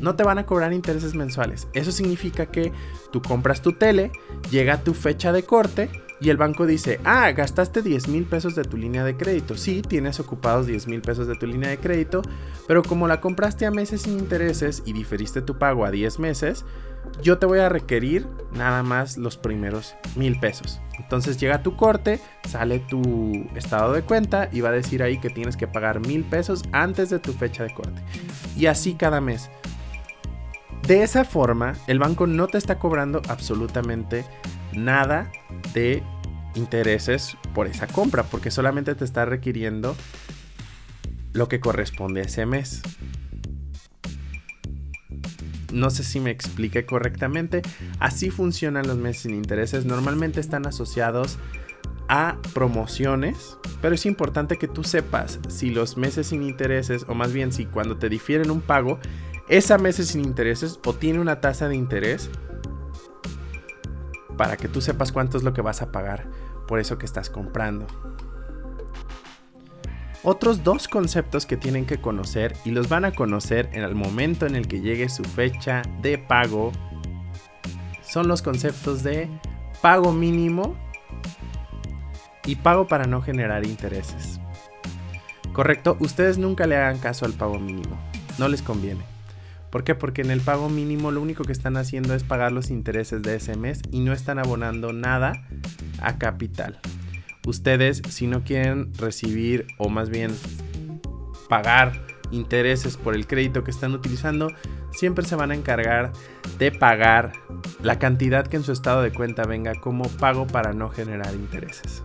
No 0.00 0.14
te 0.14 0.22
van 0.22 0.38
a 0.38 0.46
cobrar 0.46 0.72
intereses 0.72 1.14
mensuales. 1.14 1.66
Eso 1.74 1.90
significa 1.90 2.46
que 2.46 2.70
tú 3.10 3.22
compras 3.22 3.60
tu 3.60 3.72
tele, 3.72 4.12
llega 4.52 4.84
tu 4.84 4.94
fecha 4.94 5.32
de 5.32 5.42
corte 5.42 5.90
y 6.20 6.30
el 6.30 6.36
banco 6.36 6.66
dice, 6.66 7.00
ah, 7.04 7.30
gastaste 7.32 7.82
10 7.82 8.08
mil 8.08 8.24
pesos 8.24 8.54
de 8.54 8.64
tu 8.64 8.76
línea 8.76 9.04
de 9.04 9.16
crédito. 9.16 9.56
Sí, 9.56 9.82
tienes 9.82 10.18
ocupados 10.20 10.66
10 10.66 10.86
mil 10.88 11.02
pesos 11.02 11.26
de 11.26 11.36
tu 11.36 11.46
línea 11.46 11.70
de 11.70 11.78
crédito, 11.78 12.22
pero 12.66 12.82
como 12.82 13.06
la 13.06 13.20
compraste 13.20 13.66
a 13.66 13.70
meses 13.70 14.02
sin 14.02 14.18
intereses 14.18 14.82
y 14.86 14.92
diferiste 14.92 15.42
tu 15.42 15.58
pago 15.58 15.84
a 15.84 15.90
10 15.90 16.18
meses, 16.18 16.64
yo 17.22 17.38
te 17.38 17.46
voy 17.46 17.58
a 17.60 17.68
requerir 17.68 18.26
nada 18.52 18.82
más 18.82 19.16
los 19.16 19.36
primeros 19.36 19.94
mil 20.16 20.38
pesos. 20.40 20.80
Entonces 20.98 21.38
llega 21.38 21.62
tu 21.62 21.76
corte, 21.76 22.20
sale 22.48 22.78
tu 22.80 23.46
estado 23.54 23.92
de 23.92 24.02
cuenta 24.02 24.48
y 24.52 24.60
va 24.60 24.70
a 24.70 24.72
decir 24.72 25.02
ahí 25.02 25.18
que 25.18 25.30
tienes 25.30 25.56
que 25.56 25.66
pagar 25.66 26.00
mil 26.00 26.24
pesos 26.24 26.62
antes 26.72 27.10
de 27.10 27.18
tu 27.18 27.32
fecha 27.32 27.64
de 27.64 27.74
corte. 27.74 28.02
Y 28.56 28.66
así 28.66 28.94
cada 28.94 29.20
mes. 29.20 29.50
De 30.86 31.02
esa 31.02 31.24
forma, 31.24 31.72
el 31.88 31.98
banco 31.98 32.28
no 32.28 32.46
te 32.46 32.58
está 32.58 32.78
cobrando 32.78 33.20
absolutamente 33.28 34.24
nada 34.72 35.32
de 35.74 36.04
intereses 36.54 37.36
por 37.54 37.66
esa 37.66 37.88
compra, 37.88 38.22
porque 38.22 38.52
solamente 38.52 38.94
te 38.94 39.04
está 39.04 39.24
requiriendo 39.24 39.96
lo 41.32 41.48
que 41.48 41.58
corresponde 41.58 42.20
a 42.20 42.24
ese 42.24 42.46
mes. 42.46 42.82
No 45.72 45.90
sé 45.90 46.04
si 46.04 46.20
me 46.20 46.30
expliqué 46.30 46.86
correctamente. 46.86 47.62
Así 47.98 48.30
funcionan 48.30 48.86
los 48.86 48.96
meses 48.96 49.22
sin 49.22 49.34
intereses. 49.34 49.86
Normalmente 49.86 50.38
están 50.38 50.66
asociados 50.66 51.40
a 52.08 52.38
promociones, 52.54 53.58
pero 53.82 53.96
es 53.96 54.06
importante 54.06 54.56
que 54.56 54.68
tú 54.68 54.84
sepas 54.84 55.40
si 55.48 55.70
los 55.70 55.96
meses 55.96 56.28
sin 56.28 56.44
intereses, 56.44 57.04
o 57.08 57.14
más 57.14 57.32
bien 57.32 57.50
si 57.50 57.66
cuando 57.66 57.96
te 57.96 58.08
difieren 58.08 58.52
un 58.52 58.60
pago, 58.60 59.00
es 59.48 59.70
a 59.70 59.78
meses 59.78 60.08
sin 60.08 60.24
intereses 60.24 60.80
o 60.84 60.92
tiene 60.92 61.20
una 61.20 61.40
tasa 61.40 61.68
de 61.68 61.76
interés 61.76 62.30
para 64.36 64.56
que 64.56 64.68
tú 64.68 64.80
sepas 64.80 65.12
cuánto 65.12 65.36
es 65.36 65.42
lo 65.42 65.54
que 65.54 65.62
vas 65.62 65.82
a 65.82 65.92
pagar 65.92 66.28
por 66.66 66.80
eso 66.80 66.98
que 66.98 67.06
estás 67.06 67.30
comprando. 67.30 67.86
Otros 70.22 70.64
dos 70.64 70.88
conceptos 70.88 71.46
que 71.46 71.56
tienen 71.56 71.86
que 71.86 72.00
conocer 72.00 72.56
y 72.64 72.72
los 72.72 72.88
van 72.88 73.04
a 73.04 73.12
conocer 73.12 73.68
en 73.72 73.84
el 73.84 73.94
momento 73.94 74.46
en 74.46 74.56
el 74.56 74.66
que 74.66 74.80
llegue 74.80 75.08
su 75.08 75.22
fecha 75.22 75.82
de 76.02 76.18
pago 76.18 76.72
son 78.02 78.26
los 78.26 78.42
conceptos 78.42 79.02
de 79.04 79.28
pago 79.80 80.12
mínimo 80.12 80.76
y 82.44 82.56
pago 82.56 82.88
para 82.88 83.04
no 83.04 83.22
generar 83.22 83.64
intereses. 83.64 84.40
Correcto, 85.52 85.96
ustedes 86.00 86.38
nunca 86.38 86.66
le 86.66 86.76
hagan 86.76 86.98
caso 86.98 87.24
al 87.24 87.32
pago 87.32 87.58
mínimo, 87.58 87.96
no 88.38 88.48
les 88.48 88.62
conviene. 88.62 89.15
¿Por 89.70 89.84
qué? 89.84 89.94
Porque 89.94 90.22
en 90.22 90.30
el 90.30 90.40
pago 90.40 90.68
mínimo 90.68 91.10
lo 91.10 91.20
único 91.20 91.44
que 91.44 91.52
están 91.52 91.76
haciendo 91.76 92.14
es 92.14 92.22
pagar 92.22 92.52
los 92.52 92.70
intereses 92.70 93.22
de 93.22 93.36
ese 93.36 93.56
mes 93.56 93.82
y 93.90 94.00
no 94.00 94.12
están 94.12 94.38
abonando 94.38 94.92
nada 94.92 95.46
a 96.00 96.18
capital. 96.18 96.78
Ustedes, 97.46 98.02
si 98.08 98.26
no 98.26 98.42
quieren 98.42 98.92
recibir 98.94 99.66
o 99.78 99.88
más 99.88 100.10
bien 100.10 100.32
pagar 101.48 102.04
intereses 102.30 102.96
por 102.96 103.14
el 103.14 103.26
crédito 103.26 103.64
que 103.64 103.70
están 103.70 103.92
utilizando, 103.92 104.48
siempre 104.92 105.24
se 105.24 105.36
van 105.36 105.50
a 105.50 105.54
encargar 105.54 106.12
de 106.58 106.72
pagar 106.72 107.32
la 107.82 107.98
cantidad 107.98 108.46
que 108.46 108.56
en 108.56 108.64
su 108.64 108.72
estado 108.72 109.02
de 109.02 109.12
cuenta 109.12 109.44
venga 109.44 109.74
como 109.74 110.08
pago 110.08 110.46
para 110.46 110.72
no 110.72 110.88
generar 110.88 111.34
intereses, 111.34 112.02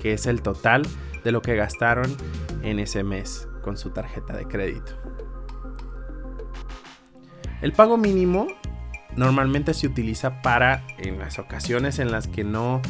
que 0.00 0.12
es 0.12 0.26
el 0.26 0.42
total 0.42 0.82
de 1.22 1.32
lo 1.32 1.42
que 1.42 1.56
gastaron 1.56 2.16
en 2.62 2.78
ese 2.78 3.04
mes 3.04 3.48
con 3.62 3.76
su 3.76 3.90
tarjeta 3.90 4.36
de 4.36 4.46
crédito. 4.46 5.05
El 7.62 7.72
pago 7.72 7.96
mínimo 7.96 8.46
normalmente 9.16 9.74
se 9.74 9.86
utiliza 9.86 10.42
para 10.42 10.82
en 10.98 11.18
las 11.18 11.38
ocasiones 11.38 11.98
en 11.98 12.10
las 12.10 12.28
que 12.28 12.44
no 12.44 12.82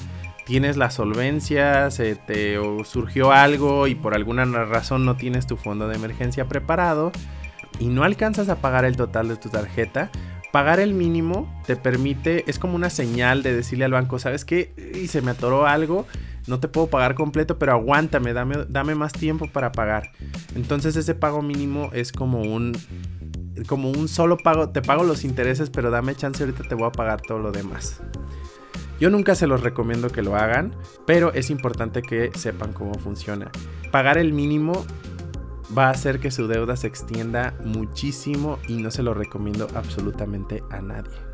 tienes 0.45 0.77
la 0.77 0.91
solvencia, 0.91 1.91
se 1.91 2.15
te 2.15 2.57
surgió 2.85 3.33
algo 3.33 3.87
y 3.87 3.95
por 3.95 4.15
alguna 4.15 4.45
razón 4.45 5.05
no 5.05 5.17
tienes 5.17 5.47
tu 5.47 5.57
fondo 5.57 5.89
de 5.89 5.97
emergencia 5.97 6.47
preparado 6.47 7.13
y 7.79 7.87
no 7.87 8.05
alcanzas 8.05 8.49
a 8.49 8.57
pagar 8.57 8.85
el 8.85 8.97
total 8.97 9.29
de 9.29 9.37
tu 9.37 9.49
tarjeta, 9.49 10.11
pagar 10.53 10.81
el 10.81 10.95
mínimo 10.95 11.53
te 11.67 11.77
permite, 11.77 12.45
es 12.49 12.59
como 12.59 12.77
una 12.77 12.91
señal 12.91 13.43
de 13.43 13.55
decirle 13.55 13.85
al 13.85 13.93
banco, 13.93 14.19
¿sabes 14.19 14.45
qué? 14.45 14.73
Y 14.95 15.09
se 15.09 15.21
me 15.21 15.33
atoró 15.33 15.67
algo, 15.67 16.07
no 16.47 16.61
te 16.61 16.69
puedo 16.69 16.87
pagar 16.87 17.15
completo, 17.15 17.59
pero 17.59 17.73
aguántame, 17.73 18.33
dame, 18.33 18.65
dame 18.69 18.95
más 18.95 19.13
tiempo 19.13 19.49
para 19.53 19.73
pagar. 19.73 20.13
Entonces 20.55 20.97
ese 20.97 21.15
pago 21.15 21.43
mínimo 21.43 21.91
es 21.93 22.13
como 22.13 22.41
un 22.41 22.73
como 23.67 23.91
un 23.91 24.09
solo 24.09 24.37
pago, 24.37 24.71
te 24.71 24.83
pago 24.83 25.05
los 25.05 25.25
intereses, 25.25 25.71
pero 25.71 25.91
dame 25.91 26.15
chance, 26.15 26.43
ahorita 26.43 26.65
te 26.65 26.75
voy 26.75 26.87
a 26.87 26.93
pagar 26.93 27.21
todo 27.21 27.39
lo 27.39 27.53
demás. 27.53 28.01
Yo 28.99 29.11
nunca 29.11 29.35
se 29.35 29.47
los 29.47 29.63
recomiendo 29.63 30.09
que 30.09 30.23
lo 30.23 30.37
hagan, 30.37 30.75
pero 31.07 31.33
es 31.33 31.51
importante 31.51 32.03
que 32.03 32.31
sepan 32.35 32.73
cómo 32.73 32.95
funciona. 32.95 33.51
Pagar 33.91 34.17
el 34.17 34.33
mínimo 34.33 34.87
va 35.77 35.89
a 35.89 35.91
hacer 35.91 36.19
que 36.19 36.31
su 36.31 36.49
deuda 36.49 36.77
se 36.77 36.87
extienda 36.87 37.55
muchísimo 37.65 38.59
y 38.69 38.77
no 38.77 38.91
se 38.91 39.03
lo 39.03 39.13
recomiendo 39.13 39.69
absolutamente 39.75 40.63
a 40.71 40.81
nadie. 40.81 41.26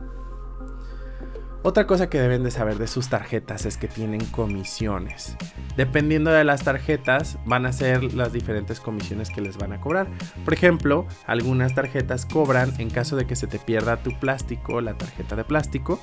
Otra 1.65 1.87
cosa 1.87 2.11
que 2.11 2.21
deben 2.21 2.43
de 2.43 2.51
saber 2.51 2.77
de 2.77 2.89
sus 2.89 3.09
tarjetas 3.09 3.67
es 3.67 3.77
que 3.77 3.87
tienen 3.87 4.25
comisiones. 4.27 5.37
Dependiendo 5.77 6.33
de 6.33 6.43
las 6.43 6.65
tarjetas 6.65 7.39
van 7.47 7.67
a 7.67 7.73
ser 7.73 8.15
las 8.15 8.33
diferentes 8.33 8.81
comisiones 8.81 9.31
que 9.31 9.41
les 9.41 9.59
van 9.59 9.73
a 9.73 9.81
cobrar. 9.81 10.09
Por 10.45 10.55
ejemplo, 10.55 11.07
algunas 11.25 11.73
tarjetas 11.77 12.27
cobran 12.27 12.73
en 12.79 12.91
caso 12.91 13.15
de 13.15 13.27
que 13.27 13.37
se 13.37 13.47
te 13.47 13.61
pierda 13.61 14.03
tu 14.03 14.19
plástico, 14.19 14.81
la 14.81 14.99
tarjeta 14.99 15.37
de 15.37 15.45
plástico, 15.45 16.01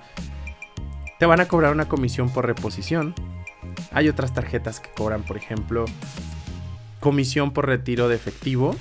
te 1.19 1.25
van 1.25 1.41
a 1.41 1.47
cobrar 1.49 1.73
una 1.73 1.89
comisión 1.89 2.29
por 2.29 2.45
reposición. 2.45 3.13
Hay 3.91 4.07
otras 4.07 4.33
tarjetas 4.33 4.79
que 4.79 4.91
cobran, 4.91 5.23
por 5.23 5.35
ejemplo, 5.35 5.83
comisión 7.01 7.51
por 7.51 7.65
retiro 7.65 8.07
de 8.07 8.15
efectivo 8.15 8.77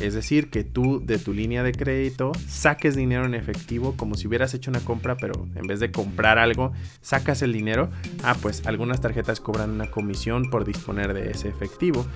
es 0.00 0.14
decir, 0.14 0.50
que 0.50 0.64
tú 0.64 1.00
de 1.04 1.18
tu 1.18 1.32
línea 1.32 1.62
de 1.62 1.72
crédito 1.72 2.32
saques 2.46 2.96
dinero 2.96 3.24
en 3.24 3.34
efectivo 3.34 3.94
como 3.96 4.14
si 4.14 4.26
hubieras 4.28 4.54
hecho 4.54 4.70
una 4.70 4.80
compra, 4.80 5.16
pero 5.16 5.46
en 5.54 5.66
vez 5.66 5.80
de 5.80 5.90
comprar 5.90 6.38
algo, 6.38 6.72
sacas 7.00 7.42
el 7.42 7.52
dinero. 7.52 7.90
Ah, 8.22 8.36
pues 8.40 8.66
algunas 8.66 9.00
tarjetas 9.00 9.40
cobran 9.40 9.70
una 9.70 9.90
comisión 9.90 10.50
por 10.50 10.64
disponer 10.64 11.14
de 11.14 11.30
ese 11.30 11.48
efectivo. 11.48 12.06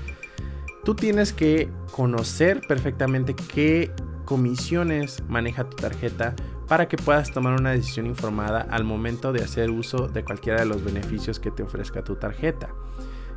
Tú 0.84 0.94
tienes 0.94 1.32
que 1.32 1.68
conocer 1.92 2.62
perfectamente 2.66 3.34
qué 3.34 3.90
comisiones 4.24 5.22
maneja 5.28 5.68
tu 5.68 5.76
tarjeta 5.76 6.34
para 6.68 6.88
que 6.88 6.96
puedas 6.96 7.32
tomar 7.32 7.60
una 7.60 7.72
decisión 7.72 8.06
informada 8.06 8.60
al 8.60 8.84
momento 8.84 9.32
de 9.32 9.42
hacer 9.42 9.70
uso 9.70 10.08
de 10.08 10.24
cualquiera 10.24 10.60
de 10.60 10.66
los 10.66 10.84
beneficios 10.84 11.40
que 11.40 11.50
te 11.50 11.62
ofrezca 11.62 12.04
tu 12.04 12.14
tarjeta. 12.16 12.68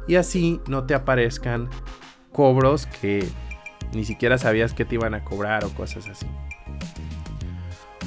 Y 0.08 0.16
así 0.16 0.62
no 0.68 0.86
te 0.86 0.94
aparezcan 0.94 1.70
cobros 2.32 2.86
que 2.86 3.28
ni 3.94 4.06
siquiera 4.06 4.38
sabías 4.38 4.74
que 4.74 4.86
te 4.86 4.96
iban 4.96 5.13
a 5.13 5.24
cobrar 5.24 5.66
o 5.66 5.70
cosas 5.70 6.08
así. 6.08 6.25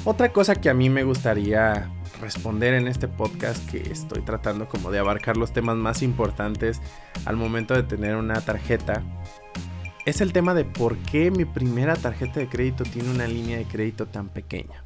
Otra 0.03 0.31
cosa 0.31 0.55
que 0.55 0.69
a 0.69 0.73
mí 0.73 0.89
me 0.89 1.03
gustaría 1.03 1.89
responder 2.21 2.73
en 2.73 2.87
este 2.87 3.07
podcast 3.07 3.69
que 3.69 3.91
estoy 3.91 4.21
tratando 4.21 4.67
como 4.67 4.89
de 4.89 4.99
abarcar 4.99 5.37
los 5.37 5.53
temas 5.53 5.75
más 5.75 6.01
importantes 6.01 6.81
al 7.25 7.35
momento 7.35 7.73
de 7.73 7.83
tener 7.83 8.15
una 8.15 8.41
tarjeta 8.41 9.03
es 10.05 10.21
el 10.21 10.31
tema 10.31 10.53
de 10.53 10.63
por 10.63 10.97
qué 10.97 11.29
mi 11.31 11.43
primera 11.43 11.95
tarjeta 11.95 12.39
de 12.39 12.47
crédito 12.47 12.85
tiene 12.85 13.11
una 13.11 13.27
línea 13.27 13.57
de 13.57 13.65
crédito 13.65 14.05
tan 14.05 14.29
pequeña. 14.29 14.85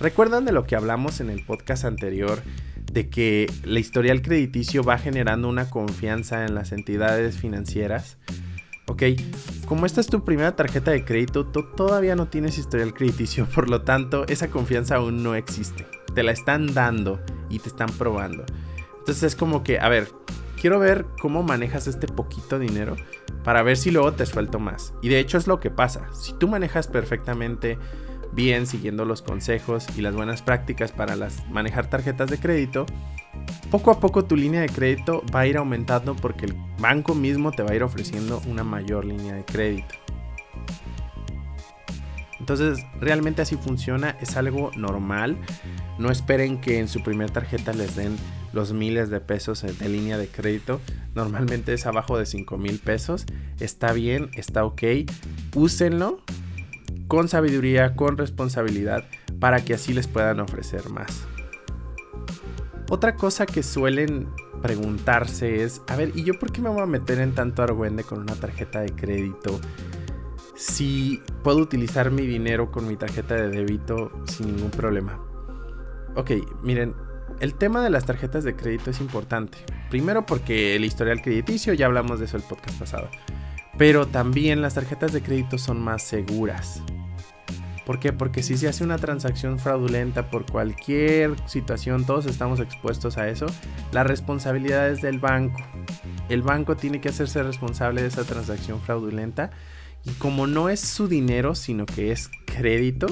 ¿Recuerdan 0.00 0.46
de 0.46 0.52
lo 0.52 0.64
que 0.64 0.76
hablamos 0.76 1.20
en 1.20 1.28
el 1.28 1.44
podcast 1.44 1.84
anterior 1.84 2.42
de 2.92 3.08
que 3.08 3.50
la 3.64 3.78
historial 3.78 4.20
crediticio 4.20 4.82
va 4.82 4.98
generando 4.98 5.48
una 5.48 5.70
confianza 5.70 6.44
en 6.44 6.54
las 6.54 6.72
entidades 6.72 7.36
financieras. 7.36 8.16
Ok, 8.86 9.02
como 9.70 9.86
esta 9.86 10.00
es 10.00 10.08
tu 10.08 10.24
primera 10.24 10.56
tarjeta 10.56 10.90
de 10.90 11.04
crédito, 11.04 11.46
todavía 11.46 12.16
no 12.16 12.26
tienes 12.26 12.58
historial 12.58 12.92
crediticio, 12.92 13.46
por 13.54 13.70
lo 13.70 13.82
tanto 13.82 14.26
esa 14.26 14.50
confianza 14.50 14.96
aún 14.96 15.22
no 15.22 15.36
existe. 15.36 15.86
Te 16.12 16.24
la 16.24 16.32
están 16.32 16.74
dando 16.74 17.20
y 17.48 17.60
te 17.60 17.68
están 17.68 17.88
probando. 17.90 18.44
Entonces 18.98 19.22
es 19.22 19.36
como 19.36 19.62
que, 19.62 19.78
a 19.78 19.88
ver, 19.88 20.08
quiero 20.60 20.80
ver 20.80 21.06
cómo 21.22 21.44
manejas 21.44 21.86
este 21.86 22.08
poquito 22.08 22.58
dinero 22.58 22.96
para 23.44 23.62
ver 23.62 23.76
si 23.76 23.92
luego 23.92 24.10
te 24.10 24.26
suelto 24.26 24.58
más. 24.58 24.92
Y 25.02 25.08
de 25.08 25.20
hecho 25.20 25.38
es 25.38 25.46
lo 25.46 25.60
que 25.60 25.70
pasa. 25.70 26.08
Si 26.14 26.32
tú 26.32 26.48
manejas 26.48 26.88
perfectamente 26.88 27.78
bien 28.32 28.66
siguiendo 28.66 29.04
los 29.04 29.22
consejos 29.22 29.86
y 29.96 30.00
las 30.00 30.16
buenas 30.16 30.42
prácticas 30.42 30.90
para 30.90 31.14
manejar 31.48 31.88
tarjetas 31.88 32.28
de 32.28 32.40
crédito, 32.40 32.86
poco 33.70 33.90
a 33.90 34.00
poco 34.00 34.24
tu 34.24 34.36
línea 34.36 34.60
de 34.60 34.68
crédito 34.68 35.22
va 35.34 35.40
a 35.40 35.46
ir 35.46 35.56
aumentando 35.56 36.16
porque 36.16 36.46
el 36.46 36.56
banco 36.78 37.14
mismo 37.14 37.52
te 37.52 37.62
va 37.62 37.70
a 37.70 37.74
ir 37.74 37.82
ofreciendo 37.82 38.42
una 38.46 38.64
mayor 38.64 39.04
línea 39.04 39.34
de 39.34 39.44
crédito. 39.44 39.94
Entonces, 42.40 42.84
realmente 42.98 43.42
así 43.42 43.56
funciona, 43.56 44.16
es 44.20 44.36
algo 44.36 44.70
normal. 44.74 45.38
No 45.98 46.10
esperen 46.10 46.60
que 46.60 46.78
en 46.78 46.88
su 46.88 47.02
primera 47.02 47.32
tarjeta 47.32 47.72
les 47.72 47.94
den 47.94 48.16
los 48.52 48.72
miles 48.72 49.10
de 49.10 49.20
pesos 49.20 49.62
de 49.62 49.88
línea 49.88 50.18
de 50.18 50.26
crédito. 50.26 50.80
Normalmente 51.14 51.74
es 51.74 51.86
abajo 51.86 52.18
de 52.18 52.26
5 52.26 52.56
mil 52.56 52.78
pesos. 52.78 53.26
Está 53.60 53.92
bien, 53.92 54.30
está 54.34 54.64
ok. 54.64 54.82
Úsenlo 55.54 56.22
con 57.06 57.28
sabiduría, 57.28 57.94
con 57.94 58.16
responsabilidad, 58.16 59.04
para 59.38 59.62
que 59.64 59.74
así 59.74 59.92
les 59.92 60.08
puedan 60.08 60.40
ofrecer 60.40 60.88
más. 60.88 61.26
Otra 62.90 63.14
cosa 63.14 63.46
que 63.46 63.62
suelen 63.62 64.28
preguntarse 64.62 65.62
es, 65.62 65.80
a 65.86 65.94
ver, 65.94 66.10
¿y 66.16 66.24
yo 66.24 66.36
por 66.40 66.50
qué 66.50 66.60
me 66.60 66.70
voy 66.70 66.82
a 66.82 66.86
meter 66.86 67.20
en 67.20 67.36
tanto 67.36 67.62
argüende 67.62 68.02
con 68.02 68.18
una 68.18 68.34
tarjeta 68.34 68.80
de 68.80 68.88
crédito? 68.88 69.60
Si 70.56 71.22
puedo 71.44 71.58
utilizar 71.58 72.10
mi 72.10 72.26
dinero 72.26 72.72
con 72.72 72.88
mi 72.88 72.96
tarjeta 72.96 73.36
de 73.36 73.48
débito 73.48 74.10
sin 74.24 74.56
ningún 74.56 74.72
problema. 74.72 75.20
Ok, 76.16 76.32
miren, 76.64 76.96
el 77.38 77.54
tema 77.54 77.80
de 77.80 77.90
las 77.90 78.06
tarjetas 78.06 78.42
de 78.42 78.56
crédito 78.56 78.90
es 78.90 79.00
importante. 79.00 79.58
Primero 79.88 80.26
porque 80.26 80.74
el 80.74 80.84
historial 80.84 81.22
crediticio, 81.22 81.72
ya 81.74 81.86
hablamos 81.86 82.18
de 82.18 82.24
eso 82.24 82.36
el 82.36 82.42
podcast 82.42 82.76
pasado. 82.76 83.08
Pero 83.78 84.08
también 84.08 84.62
las 84.62 84.74
tarjetas 84.74 85.12
de 85.12 85.22
crédito 85.22 85.58
son 85.58 85.80
más 85.80 86.02
seguras. 86.02 86.82
¿Por 87.90 87.98
qué? 87.98 88.12
Porque 88.12 88.44
si 88.44 88.56
se 88.56 88.68
hace 88.68 88.84
una 88.84 88.98
transacción 88.98 89.58
fraudulenta 89.58 90.30
por 90.30 90.46
cualquier 90.48 91.34
situación, 91.48 92.06
todos 92.06 92.26
estamos 92.26 92.60
expuestos 92.60 93.18
a 93.18 93.28
eso, 93.28 93.46
la 93.90 94.04
responsabilidad 94.04 94.88
es 94.90 95.02
del 95.02 95.18
banco. 95.18 95.60
El 96.28 96.42
banco 96.42 96.76
tiene 96.76 97.00
que 97.00 97.08
hacerse 97.08 97.42
responsable 97.42 98.02
de 98.02 98.06
esa 98.06 98.22
transacción 98.22 98.80
fraudulenta 98.80 99.50
y 100.04 100.12
como 100.12 100.46
no 100.46 100.68
es 100.68 100.78
su 100.78 101.08
dinero, 101.08 101.56
sino 101.56 101.84
que 101.84 102.12
es 102.12 102.30
crédito, 102.46 103.08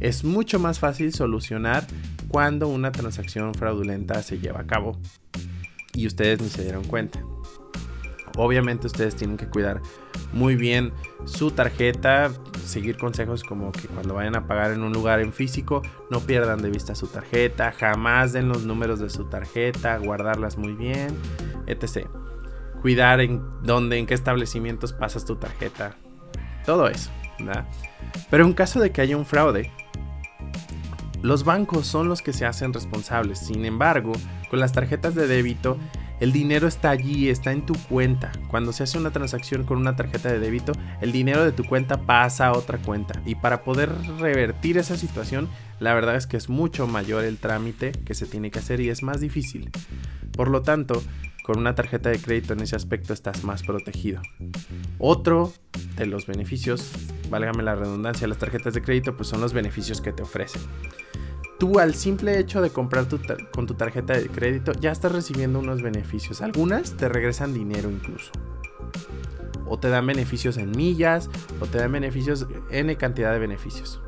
es 0.00 0.24
mucho 0.24 0.58
más 0.58 0.78
fácil 0.78 1.12
solucionar 1.12 1.86
cuando 2.28 2.68
una 2.68 2.92
transacción 2.92 3.52
fraudulenta 3.52 4.22
se 4.22 4.38
lleva 4.38 4.60
a 4.60 4.66
cabo 4.66 4.98
y 5.92 6.06
ustedes 6.06 6.40
ni 6.40 6.48
se 6.48 6.62
dieron 6.62 6.84
cuenta. 6.84 7.20
Obviamente 8.36 8.86
ustedes 8.86 9.16
tienen 9.16 9.36
que 9.36 9.48
cuidar 9.48 9.80
muy 10.32 10.56
bien 10.56 10.92
su 11.24 11.50
tarjeta, 11.50 12.30
seguir 12.64 12.98
consejos 12.98 13.42
como 13.42 13.72
que 13.72 13.88
cuando 13.88 14.14
vayan 14.14 14.36
a 14.36 14.46
pagar 14.46 14.72
en 14.72 14.82
un 14.82 14.92
lugar 14.92 15.20
en 15.20 15.32
físico 15.32 15.82
no 16.10 16.20
pierdan 16.20 16.60
de 16.60 16.70
vista 16.70 16.94
su 16.94 17.06
tarjeta, 17.06 17.72
jamás 17.72 18.32
den 18.32 18.48
los 18.48 18.64
números 18.64 19.00
de 19.00 19.08
su 19.08 19.24
tarjeta, 19.24 19.96
guardarlas 19.98 20.58
muy 20.58 20.74
bien, 20.74 21.08
etc. 21.66 22.08
Cuidar 22.82 23.20
en 23.20 23.42
dónde, 23.62 23.98
en 23.98 24.06
qué 24.06 24.14
establecimientos 24.14 24.92
pasas 24.92 25.24
tu 25.24 25.36
tarjeta, 25.36 25.96
todo 26.64 26.88
eso, 26.88 27.10
Pero 28.30 28.44
en 28.44 28.52
caso 28.52 28.80
de 28.80 28.92
que 28.92 29.00
haya 29.00 29.16
un 29.16 29.24
fraude, 29.24 29.72
los 31.22 31.44
bancos 31.44 31.86
son 31.86 32.08
los 32.08 32.22
que 32.22 32.32
se 32.32 32.46
hacen 32.46 32.72
responsables. 32.72 33.38
Sin 33.40 33.64
embargo, 33.64 34.12
con 34.48 34.60
las 34.60 34.72
tarjetas 34.72 35.14
de 35.14 35.26
débito 35.26 35.76
el 36.20 36.32
dinero 36.32 36.66
está 36.66 36.90
allí, 36.90 37.28
está 37.28 37.52
en 37.52 37.66
tu 37.66 37.74
cuenta. 37.74 38.32
Cuando 38.48 38.72
se 38.72 38.82
hace 38.82 38.98
una 38.98 39.10
transacción 39.10 39.64
con 39.64 39.78
una 39.78 39.96
tarjeta 39.96 40.32
de 40.32 40.38
débito, 40.38 40.72
el 41.00 41.12
dinero 41.12 41.44
de 41.44 41.52
tu 41.52 41.64
cuenta 41.64 41.98
pasa 42.02 42.46
a 42.46 42.52
otra 42.52 42.78
cuenta. 42.78 43.20
Y 43.26 43.34
para 43.34 43.64
poder 43.64 43.90
revertir 44.18 44.78
esa 44.78 44.96
situación, 44.96 45.48
la 45.78 45.94
verdad 45.94 46.16
es 46.16 46.26
que 46.26 46.36
es 46.36 46.48
mucho 46.48 46.86
mayor 46.86 47.24
el 47.24 47.38
trámite 47.38 47.92
que 47.92 48.14
se 48.14 48.26
tiene 48.26 48.50
que 48.50 48.60
hacer 48.60 48.80
y 48.80 48.88
es 48.88 49.02
más 49.02 49.20
difícil. 49.20 49.70
Por 50.32 50.48
lo 50.48 50.62
tanto, 50.62 51.02
con 51.44 51.58
una 51.58 51.74
tarjeta 51.74 52.08
de 52.08 52.18
crédito 52.18 52.54
en 52.54 52.60
ese 52.60 52.76
aspecto 52.76 53.12
estás 53.12 53.44
más 53.44 53.62
protegido. 53.62 54.22
Otro 54.98 55.52
de 55.96 56.06
los 56.06 56.26
beneficios, 56.26 56.90
válgame 57.30 57.62
la 57.62 57.74
redundancia, 57.74 58.26
las 58.26 58.38
tarjetas 58.38 58.74
de 58.74 58.82
crédito, 58.82 59.16
pues 59.16 59.28
son 59.28 59.40
los 59.40 59.52
beneficios 59.52 60.00
que 60.00 60.12
te 60.12 60.22
ofrecen 60.22 60.62
tú 61.58 61.78
al 61.78 61.94
simple 61.94 62.38
hecho 62.38 62.60
de 62.60 62.70
comprar 62.70 63.06
con 63.52 63.66
tu 63.66 63.74
tarjeta 63.74 64.14
de 64.14 64.28
crédito 64.28 64.72
ya 64.72 64.92
estás 64.92 65.12
recibiendo 65.12 65.58
unos 65.58 65.82
beneficios. 65.82 66.42
Algunas 66.42 66.96
te 66.96 67.08
regresan 67.08 67.54
dinero 67.54 67.90
incluso. 67.90 68.32
O 69.66 69.78
te 69.78 69.88
dan 69.88 70.06
beneficios 70.06 70.58
en 70.58 70.70
millas, 70.70 71.28
o 71.60 71.66
te 71.66 71.78
dan 71.78 71.92
beneficios, 71.92 72.46
N 72.70 72.96
cantidad 72.96 73.32
de 73.32 73.38
beneficios. 73.38 74.00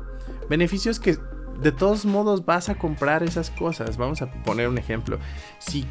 Beneficios 0.49 0.99
que 0.99 1.17
de 1.61 1.71
todos 1.71 2.05
modos 2.05 2.45
vas 2.45 2.69
a 2.69 2.75
comprar 2.75 3.23
esas 3.23 3.49
cosas. 3.49 3.97
Vamos 3.97 4.21
a 4.21 4.31
poner 4.43 4.67
un 4.67 4.77
ejemplo. 4.77 5.19
Si 5.59 5.85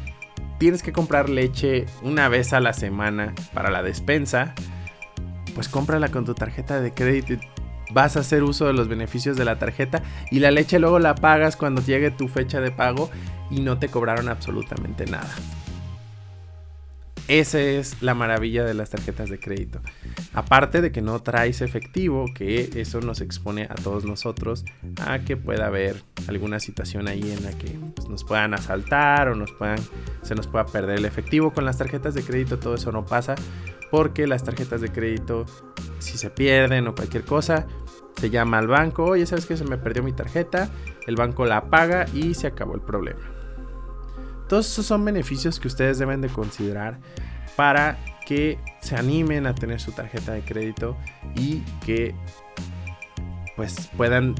tienes 0.57 0.81
que 0.81 0.91
comprar 0.91 1.29
leche 1.29 1.85
una 2.01 2.29
vez 2.29 2.53
a 2.53 2.59
la 2.59 2.73
semana 2.73 3.35
para 3.53 3.69
la 3.69 3.83
despensa, 3.83 4.55
pues 5.53 5.69
cómprala 5.69 6.09
con 6.09 6.25
tu 6.25 6.33
tarjeta 6.33 6.81
de 6.81 6.93
crédito 6.93 7.35
vas 7.91 8.17
a 8.17 8.21
hacer 8.21 8.43
uso 8.43 8.65
de 8.65 8.73
los 8.73 8.87
beneficios 8.87 9.37
de 9.37 9.45
la 9.45 9.59
tarjeta 9.59 10.03
y 10.31 10.39
la 10.39 10.51
leche 10.51 10.79
luego 10.79 10.99
la 10.99 11.15
pagas 11.15 11.55
cuando 11.55 11.81
llegue 11.81 12.11
tu 12.11 12.27
fecha 12.27 12.61
de 12.61 12.71
pago 12.71 13.09
y 13.49 13.61
no 13.61 13.79
te 13.79 13.89
cobraron 13.89 14.29
absolutamente 14.29 15.05
nada. 15.05 15.33
Esa 17.29 17.59
es 17.61 18.01
la 18.01 18.15
maravilla 18.15 18.65
de 18.65 18.73
las 18.73 18.89
tarjetas 18.89 19.29
de 19.29 19.39
crédito. 19.39 19.79
Aparte 20.33 20.81
de 20.81 20.91
que 20.91 21.03
no 21.03 21.21
traes 21.21 21.61
efectivo, 21.61 22.25
que 22.33 22.71
eso 22.73 23.01
nos 23.01 23.21
expone 23.21 23.67
a 23.69 23.75
todos 23.75 24.03
nosotros 24.03 24.65
a 25.05 25.19
que 25.19 25.37
pueda 25.37 25.67
haber 25.67 26.01
alguna 26.27 26.59
situación 26.59 27.07
ahí 27.07 27.21
en 27.21 27.43
la 27.43 27.51
que 27.51 27.77
pues, 27.95 28.09
nos 28.09 28.23
puedan 28.23 28.55
asaltar 28.55 29.29
o 29.29 29.35
nos 29.35 29.51
puedan, 29.51 29.77
se 30.23 30.33
nos 30.33 30.47
pueda 30.47 30.65
perder 30.65 30.97
el 30.97 31.05
efectivo. 31.05 31.53
Con 31.53 31.65
las 31.65 31.77
tarjetas 31.77 32.15
de 32.15 32.23
crédito 32.23 32.57
todo 32.57 32.73
eso 32.73 32.91
no 32.91 33.05
pasa 33.05 33.35
porque 33.91 34.25
las 34.25 34.43
tarjetas 34.43 34.81
de 34.81 34.89
crédito 34.89 35.45
si 35.99 36.17
se 36.17 36.29
pierden 36.29 36.87
o 36.87 36.95
cualquier 36.95 37.23
cosa, 37.23 37.67
se 38.19 38.29
llama 38.29 38.57
al 38.57 38.67
banco, 38.67 39.05
oye, 39.05 39.25
¿sabes 39.25 39.45
que 39.45 39.55
Se 39.55 39.63
me 39.63 39.77
perdió 39.77 40.03
mi 40.03 40.13
tarjeta, 40.13 40.69
el 41.07 41.15
banco 41.15 41.45
la 41.45 41.69
paga 41.69 42.05
y 42.13 42.33
se 42.33 42.47
acabó 42.47 42.75
el 42.75 42.81
problema. 42.81 43.21
Todos 44.47 44.69
esos 44.71 44.85
son 44.85 45.05
beneficios 45.05 45.59
que 45.59 45.67
ustedes 45.67 45.99
deben 45.99 46.21
de 46.21 46.29
considerar 46.29 46.99
para 47.55 47.97
que 48.25 48.59
se 48.81 48.95
animen 48.95 49.47
a 49.47 49.55
tener 49.55 49.79
su 49.79 49.91
tarjeta 49.91 50.33
de 50.33 50.41
crédito 50.41 50.97
y 51.35 51.61
que 51.85 52.15
pues 53.55 53.89
puedan 53.95 54.35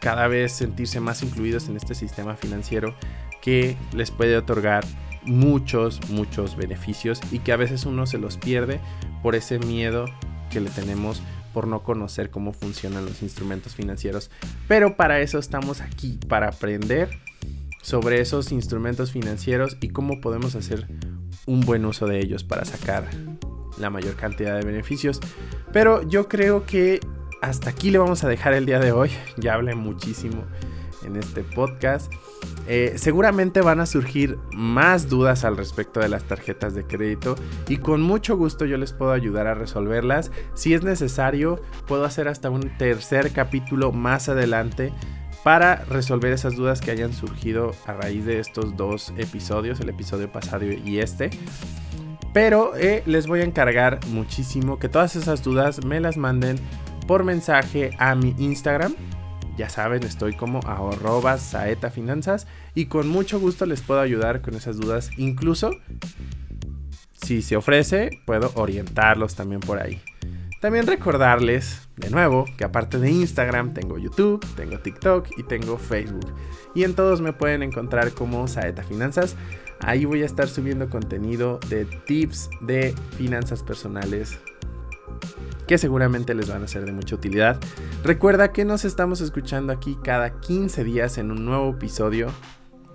cada 0.00 0.28
vez 0.28 0.52
sentirse 0.52 1.00
más 1.00 1.22
incluidos 1.22 1.68
en 1.68 1.76
este 1.76 1.94
sistema 1.94 2.36
financiero 2.36 2.94
que 3.40 3.76
les 3.92 4.10
puede 4.10 4.36
otorgar 4.36 4.84
muchos, 5.24 6.00
muchos 6.10 6.56
beneficios 6.56 7.20
y 7.30 7.38
que 7.38 7.52
a 7.52 7.56
veces 7.56 7.86
uno 7.86 8.06
se 8.06 8.18
los 8.18 8.36
pierde 8.36 8.80
por 9.22 9.34
ese 9.34 9.58
miedo 9.58 10.06
que 10.50 10.60
le 10.60 10.70
tenemos 10.70 11.22
por 11.52 11.66
no 11.66 11.82
conocer 11.82 12.30
cómo 12.30 12.52
funcionan 12.52 13.06
los 13.06 13.22
instrumentos 13.22 13.74
financieros. 13.74 14.30
Pero 14.68 14.96
para 14.96 15.20
eso 15.20 15.38
estamos 15.38 15.80
aquí, 15.80 16.18
para 16.28 16.48
aprender 16.48 17.10
sobre 17.80 18.20
esos 18.20 18.50
instrumentos 18.50 19.12
financieros 19.12 19.76
y 19.80 19.90
cómo 19.90 20.20
podemos 20.20 20.54
hacer 20.54 20.88
un 21.46 21.60
buen 21.60 21.84
uso 21.84 22.06
de 22.06 22.18
ellos 22.18 22.42
para 22.42 22.64
sacar 22.64 23.08
la 23.78 23.90
mayor 23.90 24.16
cantidad 24.16 24.58
de 24.58 24.64
beneficios. 24.64 25.20
Pero 25.72 26.02
yo 26.02 26.28
creo 26.28 26.64
que 26.66 27.00
hasta 27.42 27.70
aquí 27.70 27.90
le 27.90 27.98
vamos 27.98 28.24
a 28.24 28.28
dejar 28.28 28.54
el 28.54 28.66
día 28.66 28.80
de 28.80 28.92
hoy. 28.92 29.10
Ya 29.36 29.54
hablé 29.54 29.74
muchísimo 29.74 30.44
en 31.04 31.16
este 31.16 31.42
podcast. 31.42 32.12
Eh, 32.66 32.94
seguramente 32.96 33.60
van 33.60 33.80
a 33.80 33.86
surgir 33.86 34.38
más 34.52 35.08
dudas 35.08 35.44
al 35.44 35.56
respecto 35.56 36.00
de 36.00 36.08
las 36.08 36.24
tarjetas 36.24 36.74
de 36.74 36.84
crédito 36.84 37.36
y 37.68 37.76
con 37.76 38.00
mucho 38.00 38.36
gusto 38.36 38.64
yo 38.64 38.78
les 38.78 38.92
puedo 38.92 39.12
ayudar 39.12 39.46
a 39.46 39.54
resolverlas. 39.54 40.30
Si 40.54 40.74
es 40.74 40.82
necesario, 40.82 41.60
puedo 41.86 42.04
hacer 42.04 42.28
hasta 42.28 42.50
un 42.50 42.76
tercer 42.78 43.32
capítulo 43.32 43.92
más 43.92 44.28
adelante 44.28 44.92
para 45.42 45.84
resolver 45.84 46.32
esas 46.32 46.56
dudas 46.56 46.80
que 46.80 46.90
hayan 46.90 47.12
surgido 47.12 47.72
a 47.86 47.92
raíz 47.92 48.24
de 48.24 48.40
estos 48.40 48.76
dos 48.76 49.12
episodios, 49.18 49.78
el 49.80 49.90
episodio 49.90 50.32
pasado 50.32 50.64
y 50.64 50.98
este. 51.00 51.30
Pero 52.32 52.74
eh, 52.76 53.02
les 53.06 53.26
voy 53.26 53.40
a 53.40 53.44
encargar 53.44 54.00
muchísimo 54.08 54.78
que 54.78 54.88
todas 54.88 55.16
esas 55.16 55.44
dudas 55.44 55.84
me 55.84 56.00
las 56.00 56.16
manden 56.16 56.56
por 57.06 57.24
mensaje 57.24 57.90
a 57.98 58.14
mi 58.14 58.34
Instagram 58.38 58.94
Ya 59.56 59.68
saben, 59.68 60.02
estoy 60.02 60.34
como 60.34 60.60
arroba 60.66 61.38
saeta 61.38 61.90
finanzas 61.90 62.46
y 62.74 62.86
con 62.86 63.08
mucho 63.08 63.38
gusto 63.38 63.66
les 63.66 63.82
puedo 63.82 64.00
ayudar 64.00 64.42
con 64.42 64.54
esas 64.54 64.76
dudas. 64.76 65.10
Incluso, 65.16 65.70
si 67.22 67.40
se 67.40 67.56
ofrece, 67.56 68.10
puedo 68.26 68.50
orientarlos 68.54 69.36
también 69.36 69.60
por 69.60 69.78
ahí. 69.78 70.00
También 70.60 70.86
recordarles, 70.86 71.88
de 71.96 72.08
nuevo, 72.08 72.46
que 72.56 72.64
aparte 72.64 72.98
de 72.98 73.10
Instagram 73.10 73.74
tengo 73.74 73.98
YouTube, 73.98 74.44
tengo 74.56 74.78
TikTok 74.78 75.28
y 75.36 75.42
tengo 75.42 75.76
Facebook. 75.76 76.32
Y 76.74 76.84
en 76.84 76.94
todos 76.94 77.20
me 77.20 77.34
pueden 77.34 77.62
encontrar 77.62 78.12
como 78.12 78.48
Saeta 78.48 78.82
Finanzas. 78.82 79.36
Ahí 79.80 80.06
voy 80.06 80.22
a 80.22 80.26
estar 80.26 80.48
subiendo 80.48 80.88
contenido 80.88 81.60
de 81.68 81.84
tips 81.84 82.48
de 82.62 82.94
finanzas 83.18 83.62
personales 83.62 84.40
que 85.64 85.78
seguramente 85.78 86.34
les 86.34 86.48
van 86.48 86.62
a 86.62 86.68
ser 86.68 86.84
de 86.84 86.92
mucha 86.92 87.14
utilidad. 87.14 87.58
Recuerda 88.02 88.52
que 88.52 88.64
nos 88.64 88.84
estamos 88.84 89.20
escuchando 89.20 89.72
aquí 89.72 89.96
cada 90.02 90.40
15 90.40 90.84
días 90.84 91.18
en 91.18 91.30
un 91.30 91.44
nuevo 91.44 91.70
episodio 91.70 92.28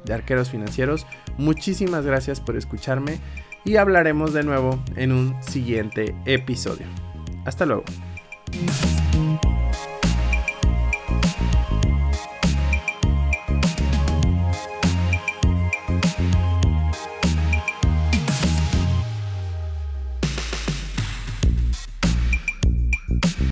de 0.06 0.14
Arqueros 0.14 0.50
Financieros. 0.50 1.06
Muchísimas 1.38 2.06
gracias 2.06 2.42
por 2.42 2.56
escucharme 2.56 3.20
y 3.66 3.78
hablaremos 3.78 4.34
de 4.34 4.44
nuevo 4.44 4.82
en 4.96 5.12
un 5.12 5.42
siguiente 5.44 6.16
episodio. 6.26 6.86
Hasta 7.46 7.66
luego. 7.66 7.84